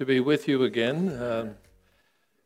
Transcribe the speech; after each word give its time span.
to 0.00 0.06
be 0.06 0.18
with 0.18 0.48
you 0.48 0.64
again. 0.64 1.10
Uh, 1.10 1.52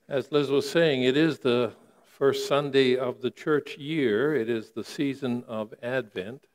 as 0.09 0.33
Liz 0.33 0.51
was 0.51 0.69
saying, 0.69 1.05
it 1.05 1.17
is 1.17 1.39
the 1.39 1.71
first 2.05 2.49
Sunday 2.49 2.97
of 2.97 3.21
the 3.21 3.31
church 3.31 3.79
year, 3.79 4.35
it 4.35 4.51
is 4.51 4.71
the 4.73 4.83
season 4.83 5.45
of 5.47 5.73
Advent. 5.81 6.49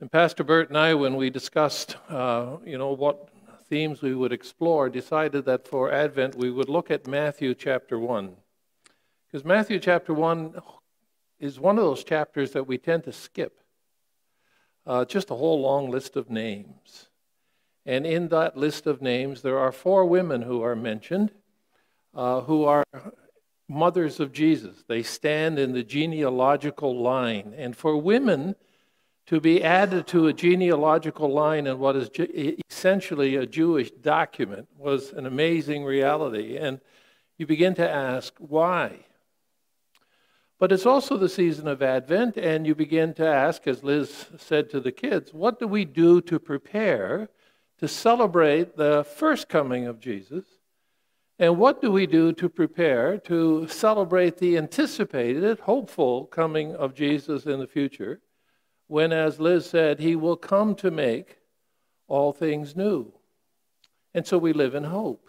And 0.00 0.12
Pastor 0.12 0.44
Bert 0.44 0.68
and 0.68 0.78
I, 0.78 0.94
when 0.94 1.16
we 1.16 1.28
discussed, 1.28 1.96
uh, 2.08 2.58
you 2.64 2.78
know, 2.78 2.92
what 2.92 3.30
themes 3.68 4.00
we 4.00 4.14
would 4.14 4.32
explore, 4.32 4.88
decided 4.88 5.44
that 5.46 5.66
for 5.66 5.90
Advent 5.90 6.36
we 6.36 6.52
would 6.52 6.68
look 6.68 6.92
at 6.92 7.08
Matthew 7.08 7.52
chapter 7.52 7.98
1. 7.98 8.32
Because 9.26 9.44
Matthew 9.44 9.80
chapter 9.80 10.14
1 10.14 10.54
is 11.40 11.58
one 11.58 11.78
of 11.78 11.84
those 11.84 12.04
chapters 12.04 12.52
that 12.52 12.68
we 12.68 12.78
tend 12.78 13.02
to 13.02 13.12
skip. 13.12 13.58
Uh, 14.86 15.04
just 15.04 15.32
a 15.32 15.34
whole 15.34 15.60
long 15.60 15.90
list 15.90 16.14
of 16.14 16.30
names. 16.30 17.08
And 17.86 18.06
in 18.06 18.28
that 18.28 18.56
list 18.56 18.86
of 18.86 19.02
names, 19.02 19.42
there 19.42 19.58
are 19.58 19.72
four 19.72 20.06
women 20.06 20.42
who 20.42 20.62
are 20.62 20.76
mentioned 20.76 21.32
uh, 22.14 22.42
who 22.42 22.64
are 22.64 22.84
mothers 23.68 24.20
of 24.20 24.32
Jesus. 24.32 24.84
They 24.86 25.02
stand 25.02 25.58
in 25.58 25.72
the 25.72 25.82
genealogical 25.82 27.00
line. 27.00 27.54
And 27.56 27.76
for 27.76 27.96
women 27.96 28.54
to 29.26 29.40
be 29.40 29.64
added 29.64 30.06
to 30.08 30.26
a 30.26 30.32
genealogical 30.32 31.32
line 31.32 31.66
in 31.66 31.78
what 31.78 31.96
is 31.96 32.10
essentially 32.70 33.36
a 33.36 33.46
Jewish 33.46 33.90
document 33.90 34.68
was 34.76 35.12
an 35.12 35.26
amazing 35.26 35.84
reality. 35.84 36.56
And 36.56 36.80
you 37.38 37.46
begin 37.46 37.74
to 37.76 37.88
ask, 37.88 38.34
why? 38.38 39.06
But 40.58 40.72
it's 40.72 40.86
also 40.86 41.16
the 41.16 41.28
season 41.28 41.66
of 41.66 41.82
Advent, 41.82 42.36
and 42.36 42.66
you 42.66 42.74
begin 42.74 43.12
to 43.14 43.26
ask, 43.26 43.66
as 43.66 43.82
Liz 43.82 44.26
said 44.38 44.70
to 44.70 44.80
the 44.80 44.92
kids, 44.92 45.32
what 45.32 45.58
do 45.58 45.66
we 45.66 45.84
do 45.84 46.20
to 46.22 46.38
prepare 46.38 47.28
to 47.78 47.88
celebrate 47.88 48.76
the 48.76 49.04
first 49.04 49.48
coming 49.48 49.86
of 49.86 50.00
Jesus? 50.00 50.44
And 51.38 51.58
what 51.58 51.82
do 51.82 51.90
we 51.90 52.06
do 52.06 52.32
to 52.34 52.48
prepare 52.48 53.18
to 53.18 53.66
celebrate 53.66 54.38
the 54.38 54.56
anticipated, 54.56 55.58
hopeful 55.60 56.26
coming 56.26 56.74
of 56.76 56.94
Jesus 56.94 57.46
in 57.46 57.58
the 57.58 57.66
future, 57.66 58.20
when, 58.86 59.12
as 59.12 59.40
Liz 59.40 59.66
said, 59.66 59.98
he 59.98 60.14
will 60.14 60.36
come 60.36 60.74
to 60.76 60.90
make 60.90 61.38
all 62.06 62.32
things 62.32 62.76
new? 62.76 63.12
And 64.14 64.24
so 64.24 64.38
we 64.38 64.52
live 64.52 64.76
in 64.76 64.84
hope. 64.84 65.28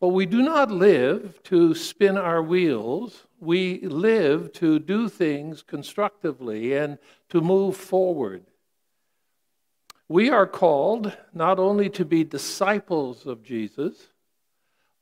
But 0.00 0.08
we 0.08 0.26
do 0.26 0.42
not 0.42 0.70
live 0.70 1.42
to 1.44 1.74
spin 1.74 2.16
our 2.16 2.42
wheels. 2.42 3.26
We 3.40 3.80
live 3.80 4.52
to 4.54 4.78
do 4.78 5.08
things 5.08 5.62
constructively 5.62 6.74
and 6.74 6.98
to 7.28 7.40
move 7.40 7.76
forward. 7.76 8.46
We 10.08 10.30
are 10.30 10.46
called 10.46 11.16
not 11.32 11.58
only 11.58 11.88
to 11.90 12.04
be 12.04 12.24
disciples 12.24 13.26
of 13.26 13.42
Jesus, 13.42 14.08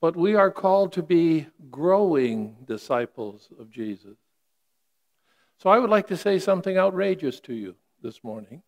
but 0.00 0.16
we 0.16 0.34
are 0.34 0.50
called 0.50 0.92
to 0.92 1.02
be 1.02 1.46
growing 1.70 2.56
disciples 2.66 3.48
of 3.58 3.70
Jesus. 3.70 4.16
So 5.58 5.70
I 5.70 5.78
would 5.78 5.90
like 5.90 6.08
to 6.08 6.16
say 6.16 6.38
something 6.38 6.76
outrageous 6.76 7.40
to 7.40 7.54
you 7.54 7.76
this 8.02 8.22
morning. 8.24 8.62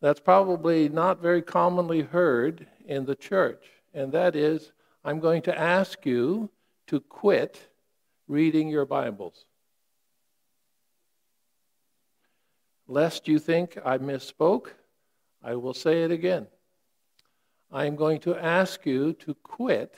That's 0.00 0.20
probably 0.20 0.88
not 0.88 1.22
very 1.22 1.40
commonly 1.40 2.02
heard 2.02 2.66
in 2.86 3.04
the 3.04 3.14
church, 3.14 3.64
and 3.92 4.12
that 4.12 4.36
is 4.36 4.72
I'm 5.04 5.20
going 5.20 5.42
to 5.42 5.58
ask 5.58 6.04
you 6.04 6.50
to 6.88 7.00
quit 7.00 7.60
reading 8.28 8.68
your 8.68 8.86
Bibles. 8.86 9.46
Lest 12.86 13.28
you 13.28 13.38
think 13.38 13.78
I 13.84 13.98
misspoke, 13.98 14.68
I 15.44 15.54
will 15.56 15.74
say 15.74 16.02
it 16.04 16.10
again. 16.10 16.46
I 17.70 17.84
am 17.84 17.96
going 17.96 18.20
to 18.20 18.34
ask 18.34 18.86
you 18.86 19.12
to 19.14 19.34
quit 19.34 19.94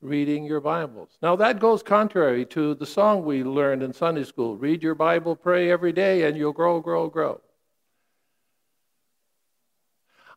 reading 0.00 0.44
your 0.44 0.60
Bibles. 0.60 1.10
Now, 1.20 1.36
that 1.36 1.60
goes 1.60 1.82
contrary 1.82 2.46
to 2.46 2.74
the 2.74 2.86
song 2.86 3.24
we 3.24 3.44
learned 3.44 3.82
in 3.82 3.92
Sunday 3.92 4.24
school 4.24 4.56
read 4.56 4.82
your 4.82 4.94
Bible, 4.94 5.36
pray 5.36 5.70
every 5.70 5.92
day, 5.92 6.22
and 6.22 6.36
you'll 6.38 6.54
grow, 6.54 6.80
grow, 6.80 7.08
grow. 7.08 7.40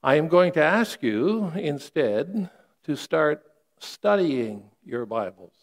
I 0.04 0.16
am 0.16 0.28
going 0.28 0.52
to 0.54 0.62
ask 0.62 1.02
you 1.02 1.54
instead 1.56 2.50
to 2.84 2.98
start 2.98 3.42
studying 3.80 4.64
your 4.84 5.06
Bibles. 5.06 5.63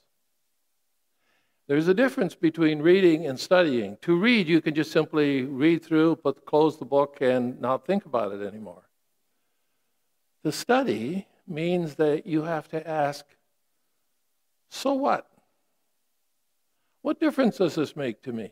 There's 1.70 1.86
a 1.86 1.94
difference 1.94 2.34
between 2.34 2.82
reading 2.82 3.26
and 3.26 3.38
studying. 3.38 3.96
To 4.02 4.16
read, 4.16 4.48
you 4.48 4.60
can 4.60 4.74
just 4.74 4.90
simply 4.90 5.42
read 5.44 5.84
through, 5.84 6.16
put, 6.16 6.44
close 6.44 6.76
the 6.76 6.84
book, 6.84 7.18
and 7.20 7.60
not 7.60 7.86
think 7.86 8.06
about 8.06 8.32
it 8.32 8.44
anymore. 8.44 8.82
To 10.42 10.50
study 10.50 11.28
means 11.46 11.94
that 11.94 12.26
you 12.26 12.42
have 12.42 12.66
to 12.70 12.88
ask, 12.88 13.24
so 14.68 14.94
what? 14.94 15.30
What 17.02 17.20
difference 17.20 17.58
does 17.58 17.76
this 17.76 17.94
make 17.94 18.20
to 18.22 18.32
me? 18.32 18.50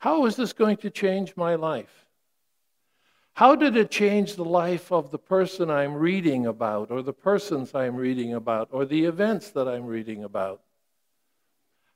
How 0.00 0.26
is 0.26 0.36
this 0.36 0.52
going 0.52 0.76
to 0.76 0.90
change 0.90 1.34
my 1.34 1.54
life? 1.54 2.04
How 3.32 3.56
did 3.56 3.74
it 3.74 3.90
change 3.90 4.36
the 4.36 4.44
life 4.44 4.92
of 4.92 5.10
the 5.10 5.18
person 5.18 5.70
I'm 5.70 5.94
reading 5.94 6.44
about, 6.44 6.90
or 6.90 7.00
the 7.00 7.14
persons 7.14 7.74
I'm 7.74 7.96
reading 7.96 8.34
about, 8.34 8.68
or 8.70 8.84
the 8.84 9.06
events 9.06 9.48
that 9.52 9.66
I'm 9.66 9.86
reading 9.86 10.24
about? 10.24 10.60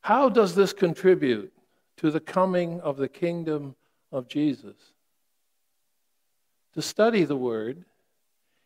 How 0.05 0.29
does 0.29 0.55
this 0.55 0.75
contribute 0.75 1.51
to 1.97 2.11
the 2.11 2.21
coming 2.21 2.79
of 2.83 2.99
the 2.99 3.09
kingdom 3.09 3.75
of 4.13 4.29
Jesus? 4.29 4.77
To 6.75 6.83
study 6.83 7.25
the 7.25 7.39
Word 7.39 7.87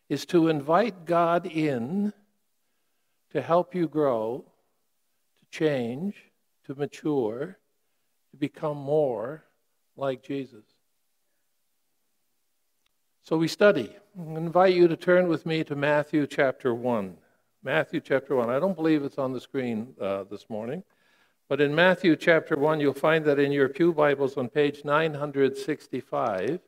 is 0.09 0.25
to 0.25 0.49
invite 0.49 1.05
God 1.05 1.45
in 1.45 2.11
to 3.31 3.41
help 3.41 3.73
you 3.73 3.87
grow, 3.87 4.43
to 5.39 5.45
change, 5.57 6.15
to 6.65 6.75
mature, 6.75 7.57
to 8.31 8.37
become 8.37 8.75
more 8.75 9.45
like 9.95 10.21
Jesus. 10.21 10.65
So 13.21 13.37
we 13.37 13.47
study. 13.47 13.95
I 14.19 14.23
invite 14.23 14.73
you 14.73 14.89
to 14.89 14.97
turn 14.97 15.29
with 15.29 15.45
me 15.45 15.63
to 15.63 15.75
Matthew 15.77 16.27
chapter 16.27 16.75
1. 16.75 17.15
Matthew 17.63 18.01
chapter 18.01 18.35
1. 18.35 18.49
I 18.49 18.59
don't 18.59 18.75
believe 18.75 19.05
it's 19.05 19.17
on 19.17 19.31
the 19.31 19.39
screen 19.39 19.95
uh, 20.01 20.25
this 20.29 20.49
morning, 20.49 20.83
but 21.49 21.59
in 21.59 21.73
Matthew 21.73 22.15
chapter 22.15 22.55
1, 22.55 22.79
you'll 22.79 22.93
find 22.93 23.25
that 23.25 23.39
in 23.39 23.51
your 23.51 23.69
Pew 23.69 23.91
Bibles 23.91 24.37
on 24.37 24.49
page 24.49 24.85
965, 24.85 26.59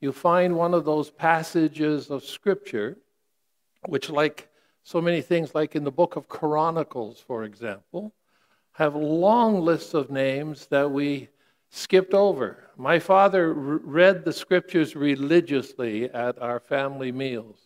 you 0.00 0.12
find 0.12 0.56
one 0.56 0.72
of 0.72 0.86
those 0.86 1.10
passages 1.10 2.08
of 2.10 2.24
Scripture, 2.24 2.96
which, 3.84 4.08
like 4.08 4.48
so 4.82 5.02
many 5.02 5.20
things, 5.20 5.54
like 5.54 5.76
in 5.76 5.84
the 5.84 5.90
book 5.90 6.16
of 6.16 6.26
Chronicles, 6.26 7.20
for 7.20 7.44
example, 7.44 8.14
have 8.72 8.96
long 8.96 9.60
lists 9.60 9.92
of 9.92 10.10
names 10.10 10.66
that 10.68 10.90
we 10.90 11.28
skipped 11.68 12.14
over. 12.14 12.70
My 12.78 12.98
father 12.98 13.52
read 13.52 14.24
the 14.24 14.32
scriptures 14.32 14.96
religiously 14.96 16.08
at 16.10 16.40
our 16.40 16.60
family 16.60 17.12
meals. 17.12 17.58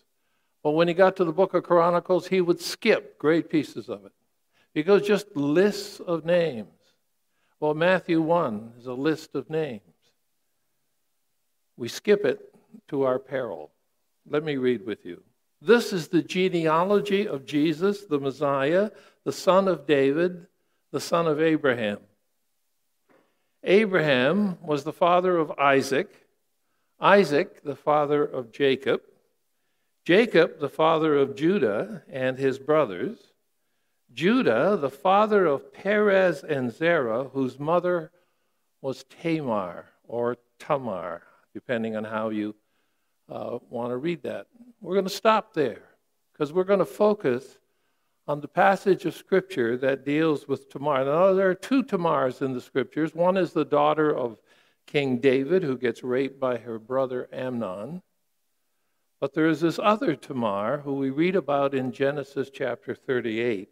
But 0.64 0.72
when 0.72 0.88
he 0.88 0.94
got 0.94 1.14
to 1.16 1.24
the 1.24 1.32
book 1.32 1.54
of 1.54 1.62
Chronicles, 1.62 2.26
he 2.26 2.40
would 2.40 2.60
skip 2.60 3.16
great 3.16 3.48
pieces 3.48 3.88
of 3.88 4.04
it 4.04 4.12
because 4.74 5.06
just 5.06 5.36
lists 5.36 6.00
of 6.00 6.24
names. 6.24 6.68
Well, 7.60 7.74
Matthew 7.74 8.20
1 8.20 8.72
is 8.78 8.86
a 8.86 8.94
list 8.94 9.34
of 9.34 9.50
names. 9.50 9.82
We 11.76 11.88
skip 11.88 12.24
it 12.24 12.40
to 12.88 13.04
our 13.04 13.18
peril. 13.18 13.70
Let 14.28 14.44
me 14.44 14.56
read 14.56 14.84
with 14.84 15.04
you. 15.04 15.22
This 15.60 15.92
is 15.92 16.08
the 16.08 16.22
genealogy 16.22 17.28
of 17.28 17.46
Jesus, 17.46 18.04
the 18.04 18.18
Messiah, 18.18 18.90
the 19.24 19.32
son 19.32 19.68
of 19.68 19.86
David, 19.86 20.46
the 20.90 21.00
son 21.00 21.26
of 21.26 21.40
Abraham. 21.40 21.98
Abraham 23.62 24.58
was 24.60 24.82
the 24.82 24.92
father 24.92 25.36
of 25.36 25.52
Isaac, 25.52 26.08
Isaac, 26.98 27.62
the 27.62 27.76
father 27.76 28.24
of 28.24 28.52
Jacob, 28.52 29.02
Jacob, 30.04 30.58
the 30.58 30.68
father 30.68 31.16
of 31.16 31.36
Judah 31.36 32.02
and 32.10 32.36
his 32.38 32.58
brothers, 32.58 33.18
Judah, 34.14 34.76
the 34.80 34.90
father 34.90 35.46
of 35.46 35.72
Perez 35.72 36.44
and 36.44 36.72
Zerah, 36.72 37.24
whose 37.24 37.58
mother 37.58 38.10
was 38.80 39.04
Tamar 39.04 39.86
or 40.04 40.36
Tamar, 40.58 41.22
depending 41.54 41.96
on 41.96 42.04
how 42.04 42.28
you 42.28 42.54
uh, 43.28 43.58
want 43.70 43.90
to 43.90 43.96
read 43.96 44.22
that. 44.24 44.46
We're 44.80 44.94
going 44.94 45.06
to 45.06 45.10
stop 45.10 45.54
there 45.54 45.82
because 46.32 46.52
we're 46.52 46.64
going 46.64 46.80
to 46.80 46.84
focus 46.84 47.58
on 48.28 48.40
the 48.40 48.48
passage 48.48 49.04
of 49.04 49.14
Scripture 49.14 49.76
that 49.78 50.04
deals 50.04 50.46
with 50.46 50.68
Tamar. 50.68 51.04
Now, 51.04 51.32
there 51.32 51.50
are 51.50 51.54
two 51.54 51.82
Tamars 51.82 52.42
in 52.42 52.52
the 52.52 52.60
Scriptures. 52.60 53.14
One 53.14 53.36
is 53.36 53.52
the 53.52 53.64
daughter 53.64 54.14
of 54.14 54.40
King 54.86 55.18
David, 55.18 55.62
who 55.62 55.78
gets 55.78 56.02
raped 56.02 56.38
by 56.38 56.58
her 56.58 56.78
brother 56.78 57.28
Amnon. 57.32 58.02
But 59.20 59.34
there 59.34 59.48
is 59.48 59.60
this 59.60 59.78
other 59.80 60.16
Tamar 60.16 60.78
who 60.78 60.94
we 60.94 61.10
read 61.10 61.36
about 61.36 61.74
in 61.74 61.92
Genesis 61.92 62.50
chapter 62.50 62.94
38. 62.94 63.70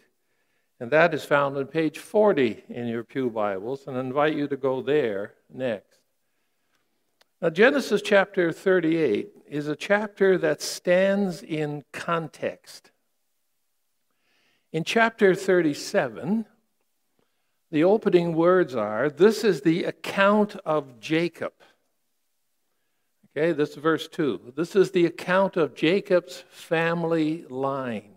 And 0.80 0.90
that 0.92 1.12
is 1.12 1.26
found 1.26 1.58
on 1.58 1.66
page 1.66 1.98
40 1.98 2.64
in 2.70 2.86
your 2.86 3.04
Pew 3.04 3.28
Bibles, 3.28 3.86
and 3.86 3.98
I 3.98 4.00
invite 4.00 4.34
you 4.34 4.48
to 4.48 4.56
go 4.56 4.80
there 4.80 5.34
next. 5.52 5.98
Now, 7.42 7.50
Genesis 7.50 8.00
chapter 8.00 8.50
38 8.50 9.28
is 9.46 9.68
a 9.68 9.76
chapter 9.76 10.38
that 10.38 10.62
stands 10.62 11.42
in 11.42 11.84
context. 11.92 12.90
In 14.72 14.82
chapter 14.82 15.34
37, 15.34 16.46
the 17.70 17.84
opening 17.84 18.34
words 18.34 18.74
are 18.74 19.10
This 19.10 19.44
is 19.44 19.60
the 19.60 19.84
account 19.84 20.56
of 20.64 20.98
Jacob. 20.98 21.52
Okay, 23.36 23.52
this 23.52 23.70
is 23.70 23.76
verse 23.76 24.08
2. 24.08 24.54
This 24.56 24.74
is 24.74 24.92
the 24.92 25.04
account 25.04 25.58
of 25.58 25.74
Jacob's 25.74 26.44
family 26.48 27.44
line. 27.50 28.16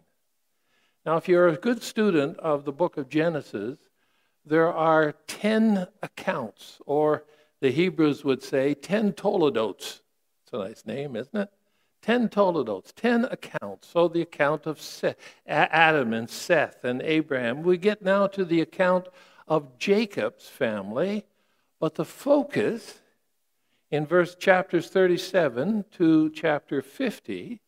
Now, 1.06 1.18
if 1.18 1.28
you're 1.28 1.50
a 1.50 1.58
good 1.58 1.84
student 1.84 2.40
of 2.40 2.64
the 2.64 2.72
book 2.72 2.96
of 2.96 3.10
Genesis, 3.10 3.78
there 4.46 4.72
are 4.72 5.14
10 5.28 5.88
accounts, 6.02 6.80
or 6.86 7.26
the 7.60 7.72
Hebrews 7.72 8.24
would 8.24 8.42
say 8.42 8.74
10 8.74 9.14
toledotes. 9.14 10.02
It's 10.44 10.54
a 10.54 10.58
nice 10.58 10.86
name, 10.86 11.16
isn't 11.18 11.36
it? 11.36 11.50
10 12.04 12.30
toledotes, 12.30 12.94
10 12.96 13.26
accounts. 13.26 13.88
So 13.90 14.08
the 14.08 14.22
account 14.22 14.66
of 14.66 14.80
Seth, 14.80 15.18
Adam 15.46 16.14
and 16.14 16.30
Seth 16.30 16.84
and 16.84 17.02
Abraham. 17.02 17.64
We 17.64 17.78
get 17.78 18.02
now 18.02 18.28
to 18.28 18.46
the 18.46 18.62
account 18.62 19.08
of 19.48 19.78
Jacob's 19.78 20.48
family, 20.48 21.26
but 21.80 21.96
the 21.96 22.06
focus 22.06 23.00
in 23.92 24.06
verse 24.06 24.36
chapters 24.36 24.90
37 24.90 25.86
to 25.98 26.30
chapter 26.32 26.82
50 26.82 27.62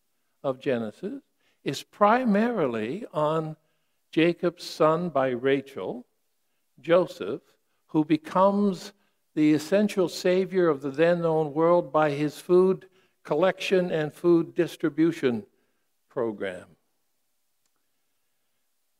of 0.43 0.59
Genesis 0.59 1.21
is 1.65 1.83
primarily 1.83 3.05
on 3.11 3.57
Jacob's 4.11 4.63
son 4.63 5.09
by 5.09 5.29
Rachel, 5.29 6.05
Joseph, 6.79 7.41
who 7.87 8.05
becomes 8.05 8.93
the 9.33 9.53
essential 9.53 10.07
savior 10.07 10.69
of 10.69 10.81
the 10.81 10.91
then 10.91 11.21
known 11.21 11.53
world 11.53 11.91
by 11.91 12.11
his 12.11 12.39
food 12.39 12.87
collection 13.23 13.91
and 13.91 14.13
food 14.13 14.55
distribution 14.55 15.45
program. 16.07 16.67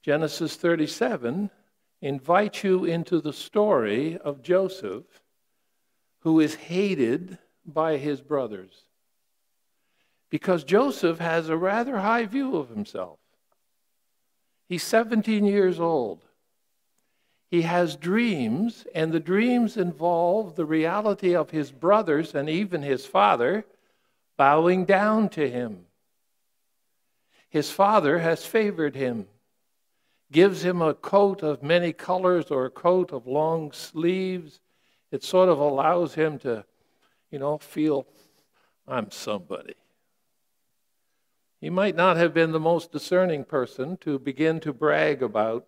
Genesis 0.02 0.56
37 0.56 1.50
invites 2.02 2.64
you 2.64 2.84
into 2.86 3.22
the 3.22 3.32
story 3.32 4.18
of 4.18 4.42
Joseph 4.42 5.06
who 6.26 6.40
is 6.40 6.56
hated 6.56 7.38
by 7.64 7.98
his 7.98 8.20
brothers. 8.20 8.85
Because 10.36 10.66
Joseph 10.66 11.20
has 11.20 11.48
a 11.48 11.56
rather 11.56 11.98
high 12.00 12.26
view 12.26 12.58
of 12.58 12.68
himself. 12.68 13.20
He's 14.68 14.84
17 14.84 15.46
years 15.46 15.80
old. 15.80 16.26
He 17.50 17.62
has 17.62 17.96
dreams, 17.96 18.86
and 18.94 19.14
the 19.14 19.22
dreams 19.22 19.78
involve 19.78 20.58
the 20.58 20.66
reality 20.66 21.34
of 21.34 21.52
his 21.52 21.72
brothers 21.72 22.36
and 22.36 22.50
even 22.50 22.82
his 22.82 23.06
father 23.06 23.66
bowing 24.36 24.84
down 24.84 25.30
to 25.30 25.50
him. 25.50 25.86
His 27.48 27.72
father 27.72 28.20
has 28.20 28.46
favored 28.46 28.98
him, 28.98 29.28
gives 30.34 30.66
him 30.66 30.82
a 30.82 30.96
coat 30.96 31.44
of 31.44 31.64
many 31.64 31.94
colors 31.94 32.52
or 32.52 32.66
a 32.66 32.70
coat 32.70 33.14
of 33.14 33.26
long 33.26 33.72
sleeves, 33.72 34.60
it 35.12 35.24
sort 35.24 35.48
of 35.48 35.60
allows 35.60 36.14
him 36.14 36.40
to, 36.40 36.66
you 37.32 37.40
know, 37.40 37.58
feel 37.58 38.06
I'm 38.86 39.12
somebody. 39.12 39.76
He 41.62 41.70
might 41.70 41.96
not 41.96 42.18
have 42.18 42.34
been 42.34 42.52
the 42.52 42.60
most 42.60 42.92
discerning 42.92 43.44
person 43.44 43.98
to 43.98 44.20
begin 44.20 44.60
to 44.62 44.74
brag 44.74 45.24
about 45.24 45.66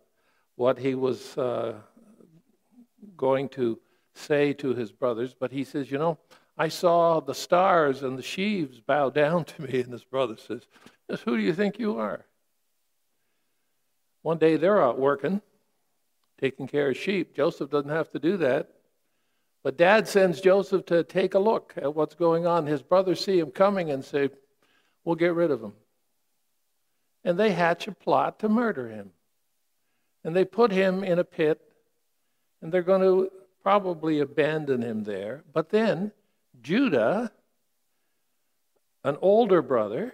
what 0.55 0.79
he 0.79 0.95
was 0.95 1.37
uh, 1.37 1.75
going 3.15 3.49
to 3.49 3.79
say 4.13 4.53
to 4.53 4.73
his 4.73 4.91
brothers, 4.91 5.35
but 5.39 5.51
he 5.51 5.63
says, 5.63 5.89
You 5.91 5.97
know, 5.97 6.17
I 6.57 6.67
saw 6.67 7.19
the 7.19 7.35
stars 7.35 8.03
and 8.03 8.17
the 8.17 8.23
sheaves 8.23 8.79
bow 8.79 9.09
down 9.09 9.45
to 9.45 9.61
me. 9.61 9.79
And 9.83 9.93
his 9.93 10.03
brother 10.03 10.37
says, 10.37 10.67
Who 11.23 11.37
do 11.37 11.43
you 11.43 11.53
think 11.53 11.79
you 11.79 11.97
are? 11.99 12.25
One 14.23 14.39
day 14.39 14.57
they're 14.57 14.81
out 14.81 14.99
working, 14.99 15.41
taking 16.39 16.67
care 16.67 16.89
of 16.89 16.97
sheep. 16.97 17.35
Joseph 17.35 17.69
doesn't 17.69 17.89
have 17.89 18.11
to 18.11 18.19
do 18.19 18.37
that. 18.37 18.71
But 19.63 19.77
dad 19.77 20.07
sends 20.07 20.41
Joseph 20.41 20.85
to 20.87 21.03
take 21.03 21.33
a 21.33 21.39
look 21.39 21.73
at 21.77 21.95
what's 21.95 22.15
going 22.15 22.45
on. 22.45 22.65
His 22.65 22.81
brothers 22.81 23.23
see 23.23 23.39
him 23.39 23.51
coming 23.51 23.91
and 23.91 24.03
say, 24.03 24.29
We'll 25.07 25.15
get 25.15 25.35
rid 25.35 25.51
of 25.51 25.63
him. 25.63 25.71
And 27.23 27.39
they 27.39 27.51
hatch 27.51 27.87
a 27.87 27.93
plot 27.93 28.39
to 28.39 28.49
murder 28.49 28.89
him. 28.89 29.11
And 30.25 30.35
they 30.35 30.43
put 30.43 30.69
him 30.69 31.01
in 31.01 31.17
a 31.17 31.23
pit, 31.23 31.61
and 32.61 32.73
they're 32.73 32.81
going 32.81 32.99
to 32.99 33.31
probably 33.63 34.19
abandon 34.19 34.81
him 34.81 35.05
there. 35.05 35.45
But 35.53 35.69
then 35.69 36.11
Judah, 36.61 37.31
an 39.05 39.15
older 39.21 39.61
brother, 39.61 40.13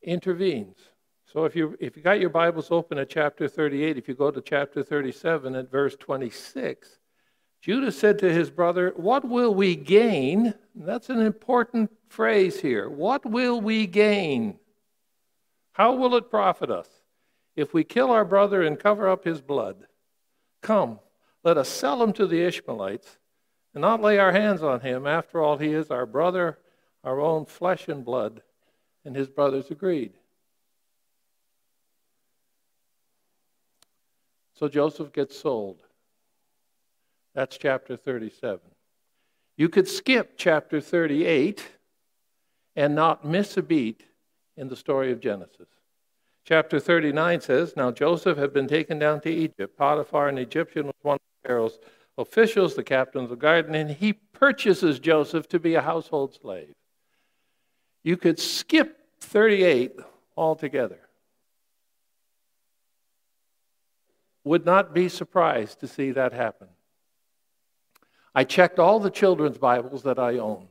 intervenes. 0.00 0.78
So 1.30 1.44
if 1.44 1.54
you 1.54 1.76
if 1.78 1.98
you 1.98 2.02
got 2.02 2.20
your 2.20 2.30
Bibles 2.30 2.70
open 2.70 2.96
at 2.96 3.10
chapter 3.10 3.48
38, 3.48 3.98
if 3.98 4.08
you 4.08 4.14
go 4.14 4.30
to 4.30 4.40
chapter 4.40 4.82
37 4.82 5.56
at 5.56 5.70
verse 5.70 5.94
26, 5.94 6.98
Judah 7.60 7.92
said 7.92 8.18
to 8.20 8.32
his 8.32 8.48
brother, 8.48 8.94
What 8.96 9.28
will 9.28 9.54
we 9.54 9.76
gain? 9.76 10.54
That's 10.82 11.10
an 11.10 11.20
important 11.20 11.90
phrase 12.08 12.60
here. 12.60 12.88
What 12.88 13.26
will 13.26 13.60
we 13.60 13.86
gain? 13.86 14.58
How 15.72 15.94
will 15.94 16.16
it 16.16 16.30
profit 16.30 16.70
us 16.70 16.88
if 17.54 17.74
we 17.74 17.84
kill 17.84 18.10
our 18.10 18.24
brother 18.24 18.62
and 18.62 18.78
cover 18.78 19.06
up 19.08 19.24
his 19.24 19.42
blood? 19.42 19.86
Come, 20.62 20.98
let 21.44 21.58
us 21.58 21.68
sell 21.68 22.02
him 22.02 22.14
to 22.14 22.26
the 22.26 22.42
Ishmaelites 22.42 23.18
and 23.74 23.82
not 23.82 24.00
lay 24.00 24.18
our 24.18 24.32
hands 24.32 24.62
on 24.62 24.80
him. 24.80 25.06
After 25.06 25.42
all, 25.42 25.58
he 25.58 25.72
is 25.72 25.90
our 25.90 26.06
brother, 26.06 26.58
our 27.04 27.20
own 27.20 27.44
flesh 27.44 27.88
and 27.88 28.02
blood. 28.02 28.42
And 29.04 29.14
his 29.14 29.28
brothers 29.28 29.70
agreed. 29.70 30.14
So 34.54 34.68
Joseph 34.68 35.12
gets 35.12 35.38
sold. 35.38 35.82
That's 37.34 37.56
chapter 37.56 37.96
37. 37.96 38.60
You 39.60 39.68
could 39.68 39.88
skip 39.88 40.38
chapter 40.38 40.80
38 40.80 41.62
and 42.76 42.94
not 42.94 43.26
miss 43.26 43.58
a 43.58 43.62
beat 43.62 44.04
in 44.56 44.68
the 44.68 44.74
story 44.74 45.12
of 45.12 45.20
Genesis. 45.20 45.68
Chapter 46.46 46.80
39 46.80 47.42
says 47.42 47.74
Now 47.76 47.90
Joseph 47.90 48.38
had 48.38 48.54
been 48.54 48.66
taken 48.66 48.98
down 48.98 49.20
to 49.20 49.30
Egypt. 49.30 49.76
Potiphar, 49.76 50.30
an 50.30 50.38
Egyptian, 50.38 50.86
was 50.86 50.94
one 51.02 51.16
of 51.16 51.46
Pharaoh's 51.46 51.78
officials, 52.16 52.74
the 52.74 52.82
captain 52.82 53.22
of 53.22 53.28
the 53.28 53.36
garden, 53.36 53.74
and 53.74 53.90
he 53.90 54.14
purchases 54.14 54.98
Joseph 54.98 55.46
to 55.50 55.60
be 55.60 55.74
a 55.74 55.82
household 55.82 56.34
slave. 56.40 56.72
You 58.02 58.16
could 58.16 58.38
skip 58.38 58.98
38 59.20 59.92
altogether. 60.38 61.00
Would 64.42 64.64
not 64.64 64.94
be 64.94 65.10
surprised 65.10 65.80
to 65.80 65.86
see 65.86 66.12
that 66.12 66.32
happen. 66.32 66.68
I 68.34 68.44
checked 68.44 68.78
all 68.78 69.00
the 69.00 69.10
children's 69.10 69.58
Bibles 69.58 70.02
that 70.04 70.18
I 70.18 70.38
own. 70.38 70.68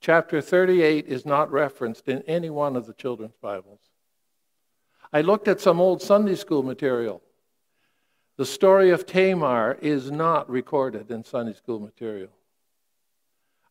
Chapter 0.00 0.40
38 0.40 1.06
is 1.06 1.24
not 1.24 1.50
referenced 1.50 2.08
in 2.08 2.22
any 2.22 2.50
one 2.50 2.76
of 2.76 2.86
the 2.86 2.92
children's 2.92 3.36
Bibles. 3.40 3.80
I 5.12 5.20
looked 5.20 5.46
at 5.46 5.60
some 5.60 5.80
old 5.80 6.02
Sunday 6.02 6.34
school 6.34 6.62
material. 6.62 7.22
The 8.36 8.44
story 8.44 8.90
of 8.90 9.06
Tamar 9.06 9.78
is 9.80 10.10
not 10.10 10.50
recorded 10.50 11.10
in 11.10 11.22
Sunday 11.22 11.52
school 11.52 11.78
material. 11.78 12.30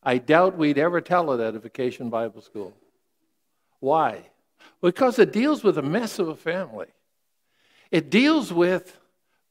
I 0.02 0.18
doubt 0.18 0.56
we'd 0.56 0.78
ever 0.78 1.02
tell 1.02 1.32
it 1.32 1.40
at 1.40 1.54
a 1.54 1.58
vacation 1.58 2.08
Bible 2.08 2.40
school. 2.40 2.74
Why? 3.80 4.30
Because 4.80 5.18
it 5.18 5.32
deals 5.32 5.62
with 5.62 5.76
a 5.76 5.82
mess 5.82 6.18
of 6.18 6.28
a 6.28 6.36
family. 6.36 6.88
It 7.90 8.10
deals 8.10 8.52
with 8.52 8.98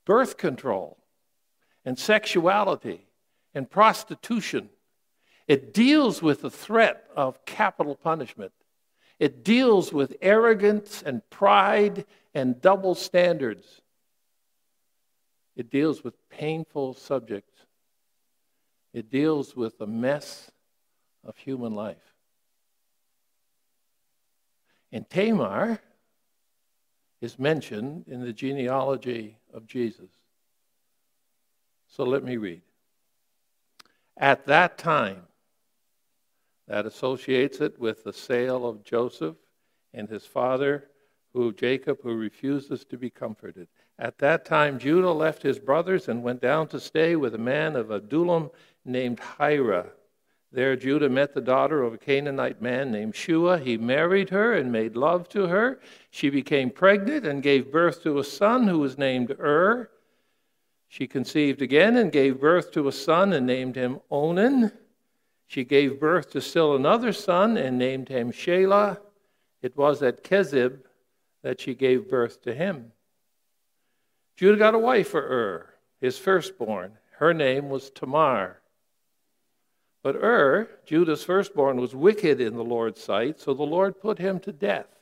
birth 0.04 0.38
control 0.38 0.98
and 1.86 1.98
sexuality 1.98 3.06
and 3.54 3.70
prostitution. 3.70 4.70
It 5.48 5.74
deals 5.74 6.22
with 6.22 6.42
the 6.42 6.50
threat 6.50 7.06
of 7.16 7.46
capital 7.46 7.96
punishment. 7.96 8.52
It 9.20 9.44
deals 9.44 9.94
with 9.94 10.16
arrogance 10.22 11.04
and 11.06 11.22
pride 11.30 12.06
and 12.34 12.62
double 12.62 12.96
standards. 12.96 13.82
It 15.56 15.70
deals 15.70 16.04
with 16.04 16.16
painful 16.30 16.96
subjects. 16.96 17.54
It 18.94 19.10
deals 19.10 19.56
with 19.56 19.78
the 19.78 19.88
mess 19.88 20.52
of 21.24 21.38
human 21.38 21.74
life. 21.74 22.14
And 24.92 25.10
Tamar 25.10 25.80
is 27.22 27.40
mentioned 27.40 28.06
in 28.08 28.22
the 28.22 28.34
genealogy 28.34 29.38
of 29.54 29.66
Jesus. 29.66 30.10
So 31.96 32.04
let 32.04 32.24
me 32.24 32.38
read. 32.38 32.62
At 34.18 34.48
that 34.48 34.80
time, 34.80 35.28
that 36.68 36.88
associates 36.88 37.62
it 37.62 37.78
with 37.80 38.04
the 38.04 38.14
sale 38.14 38.68
of 38.68 38.84
Joseph 38.84 39.36
and 39.94 40.10
his 40.10 40.26
father, 40.26 40.90
who 41.34 41.54
Jacob, 41.54 42.00
who 42.02 42.16
refuses 42.16 42.84
to 42.86 42.98
be 42.98 43.12
comforted. 43.12 43.68
At 44.00 44.18
that 44.20 44.44
time, 44.44 44.80
Judah 44.80 45.12
left 45.12 45.44
his 45.44 45.60
brothers 45.60 46.08
and 46.08 46.24
went 46.24 46.42
down 46.42 46.68
to 46.70 46.80
stay 46.80 47.16
with 47.16 47.36
a 47.36 47.40
man 47.40 47.76
of 47.76 47.92
Adullam 47.92 48.50
named 48.84 49.20
Hira. 49.38 49.92
There, 50.52 50.76
Judah 50.76 51.10
met 51.10 51.36
the 51.36 51.42
daughter 51.42 51.84
of 51.84 51.94
a 51.94 52.00
Canaanite 52.00 52.60
man 52.60 52.92
named 52.92 53.16
Shua. 53.16 53.60
He 53.60 53.78
married 53.78 54.32
her 54.32 54.54
and 54.54 54.72
made 54.72 54.96
love 54.96 55.30
to 55.30 55.46
her. 55.46 55.80
She 56.10 56.32
became 56.32 56.72
pregnant 56.72 57.24
and 57.24 57.44
gave 57.44 57.72
birth 57.72 58.02
to 58.02 58.18
a 58.18 58.24
son 58.24 58.68
who 58.68 58.80
was 58.80 58.98
named 58.98 59.36
Ur. 59.40 59.90
She 60.94 61.08
conceived 61.08 61.64
again 61.64 61.98
and 61.98 62.12
gave 62.12 62.40
birth 62.40 62.70
to 62.74 62.88
a 62.88 62.92
son 62.92 63.34
and 63.34 63.48
named 63.48 63.76
him 63.76 64.00
Onan. 64.12 64.72
She 65.48 65.64
gave 65.64 66.00
birth 66.00 66.30
to 66.34 66.40
still 66.40 66.76
another 66.76 67.12
son 67.12 67.58
and 67.58 67.80
named 67.80 68.10
him 68.10 68.32
Shelah. 68.32 69.00
It 69.64 69.76
was 69.76 70.04
at 70.04 70.24
Kezib 70.24 70.82
that 71.42 71.60
she 71.60 71.74
gave 71.74 72.08
birth 72.08 72.44
to 72.44 72.54
him. 72.54 72.92
Judah 74.36 74.60
got 74.60 74.76
a 74.76 74.78
wife 74.78 75.08
for 75.08 75.24
Ur, 75.24 75.74
his 76.00 76.20
firstborn. 76.20 77.00
Her 77.14 77.34
name 77.34 77.70
was 77.70 77.90
Tamar. 77.90 78.62
But 80.04 80.18
Ur, 80.18 80.70
Judah's 80.86 81.24
firstborn, 81.24 81.78
was 81.82 81.96
wicked 81.96 82.40
in 82.40 82.56
the 82.56 82.64
Lord's 82.64 83.02
sight, 83.02 83.40
so 83.40 83.56
the 83.56 83.64
Lord 83.64 84.00
put 84.00 84.20
him 84.20 84.40
to 84.42 84.52
death. 84.52 85.00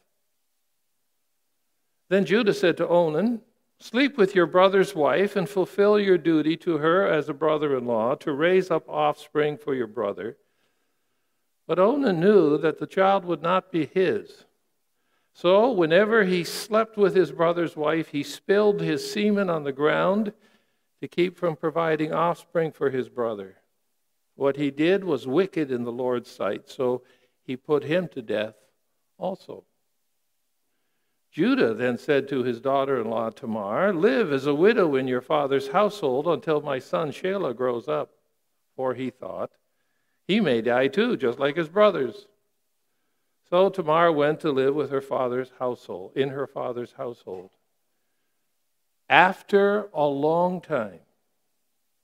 Then 2.07 2.24
Judah 2.24 2.53
said 2.53 2.77
to 2.77 2.88
Onan, 2.88 3.41
Sleep 3.81 4.15
with 4.15 4.35
your 4.35 4.45
brother's 4.45 4.93
wife 4.93 5.35
and 5.35 5.50
fulfill 5.50 6.00
your 6.00 6.19
duty 6.19 6.55
to 6.55 6.77
her 6.77 7.07
as 7.07 7.27
a 7.27 7.33
brother 7.33 7.75
in 7.75 7.85
law 7.85 8.13
to 8.13 8.31
raise 8.31 8.69
up 8.69 8.88
offspring 8.88 9.57
for 9.57 9.73
your 9.73 9.88
brother. 9.88 10.38
But 11.65 11.79
Onan 11.79 12.19
knew 12.19 12.59
that 12.59 12.77
the 12.77 12.85
child 12.85 13.25
would 13.25 13.41
not 13.41 13.71
be 13.71 13.88
his. 13.88 14.45
So, 15.33 15.71
whenever 15.71 16.25
he 16.25 16.43
slept 16.43 16.95
with 16.95 17.15
his 17.15 17.31
brother's 17.31 17.75
wife, 17.75 18.09
he 18.09 18.21
spilled 18.21 18.81
his 18.81 19.11
semen 19.11 19.50
on 19.50 19.63
the 19.63 19.71
ground 19.71 20.33
to 21.01 21.07
keep 21.07 21.35
from 21.35 21.55
providing 21.55 22.13
offspring 22.13 22.71
for 22.71 22.91
his 22.91 23.09
brother. 23.09 23.57
What 24.35 24.57
he 24.57 24.69
did 24.69 25.03
was 25.03 25.25
wicked 25.25 25.71
in 25.71 25.85
the 25.85 25.91
Lord's 25.91 26.29
sight, 26.29 26.69
so 26.69 27.01
he 27.41 27.57
put 27.57 27.83
him 27.83 28.09
to 28.09 28.21
death 28.21 28.53
also. 29.17 29.63
Judah 31.31 31.73
then 31.73 31.97
said 31.97 32.27
to 32.27 32.43
his 32.43 32.59
daughter 32.59 33.00
in 33.00 33.09
law 33.09 33.29
Tamar, 33.29 33.93
Live 33.93 34.33
as 34.33 34.45
a 34.45 34.53
widow 34.53 34.95
in 34.95 35.07
your 35.07 35.21
father's 35.21 35.69
household 35.69 36.27
until 36.27 36.61
my 36.61 36.77
son 36.77 37.11
Shelah 37.11 37.55
grows 37.55 37.88
up. 37.88 38.11
For 38.75 38.93
he 38.93 39.09
thought, 39.09 39.51
He 40.27 40.41
may 40.41 40.61
die 40.61 40.88
too, 40.88 41.15
just 41.15 41.39
like 41.39 41.55
his 41.55 41.69
brothers. 41.69 42.27
So 43.50 43.69
Tamar 43.69 44.11
went 44.11 44.41
to 44.41 44.51
live 44.51 44.75
with 44.75 44.91
her 44.91 45.01
father's 45.01 45.51
household, 45.57 46.11
in 46.15 46.29
her 46.29 46.47
father's 46.47 46.93
household. 46.93 47.51
After 49.09 49.89
a 49.93 50.05
long 50.05 50.61
time, 50.61 51.01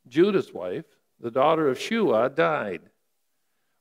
Judah's 0.07 0.53
wife, 0.53 0.85
the 1.19 1.31
daughter 1.31 1.67
of 1.67 1.79
Shua, 1.79 2.29
died. 2.29 2.81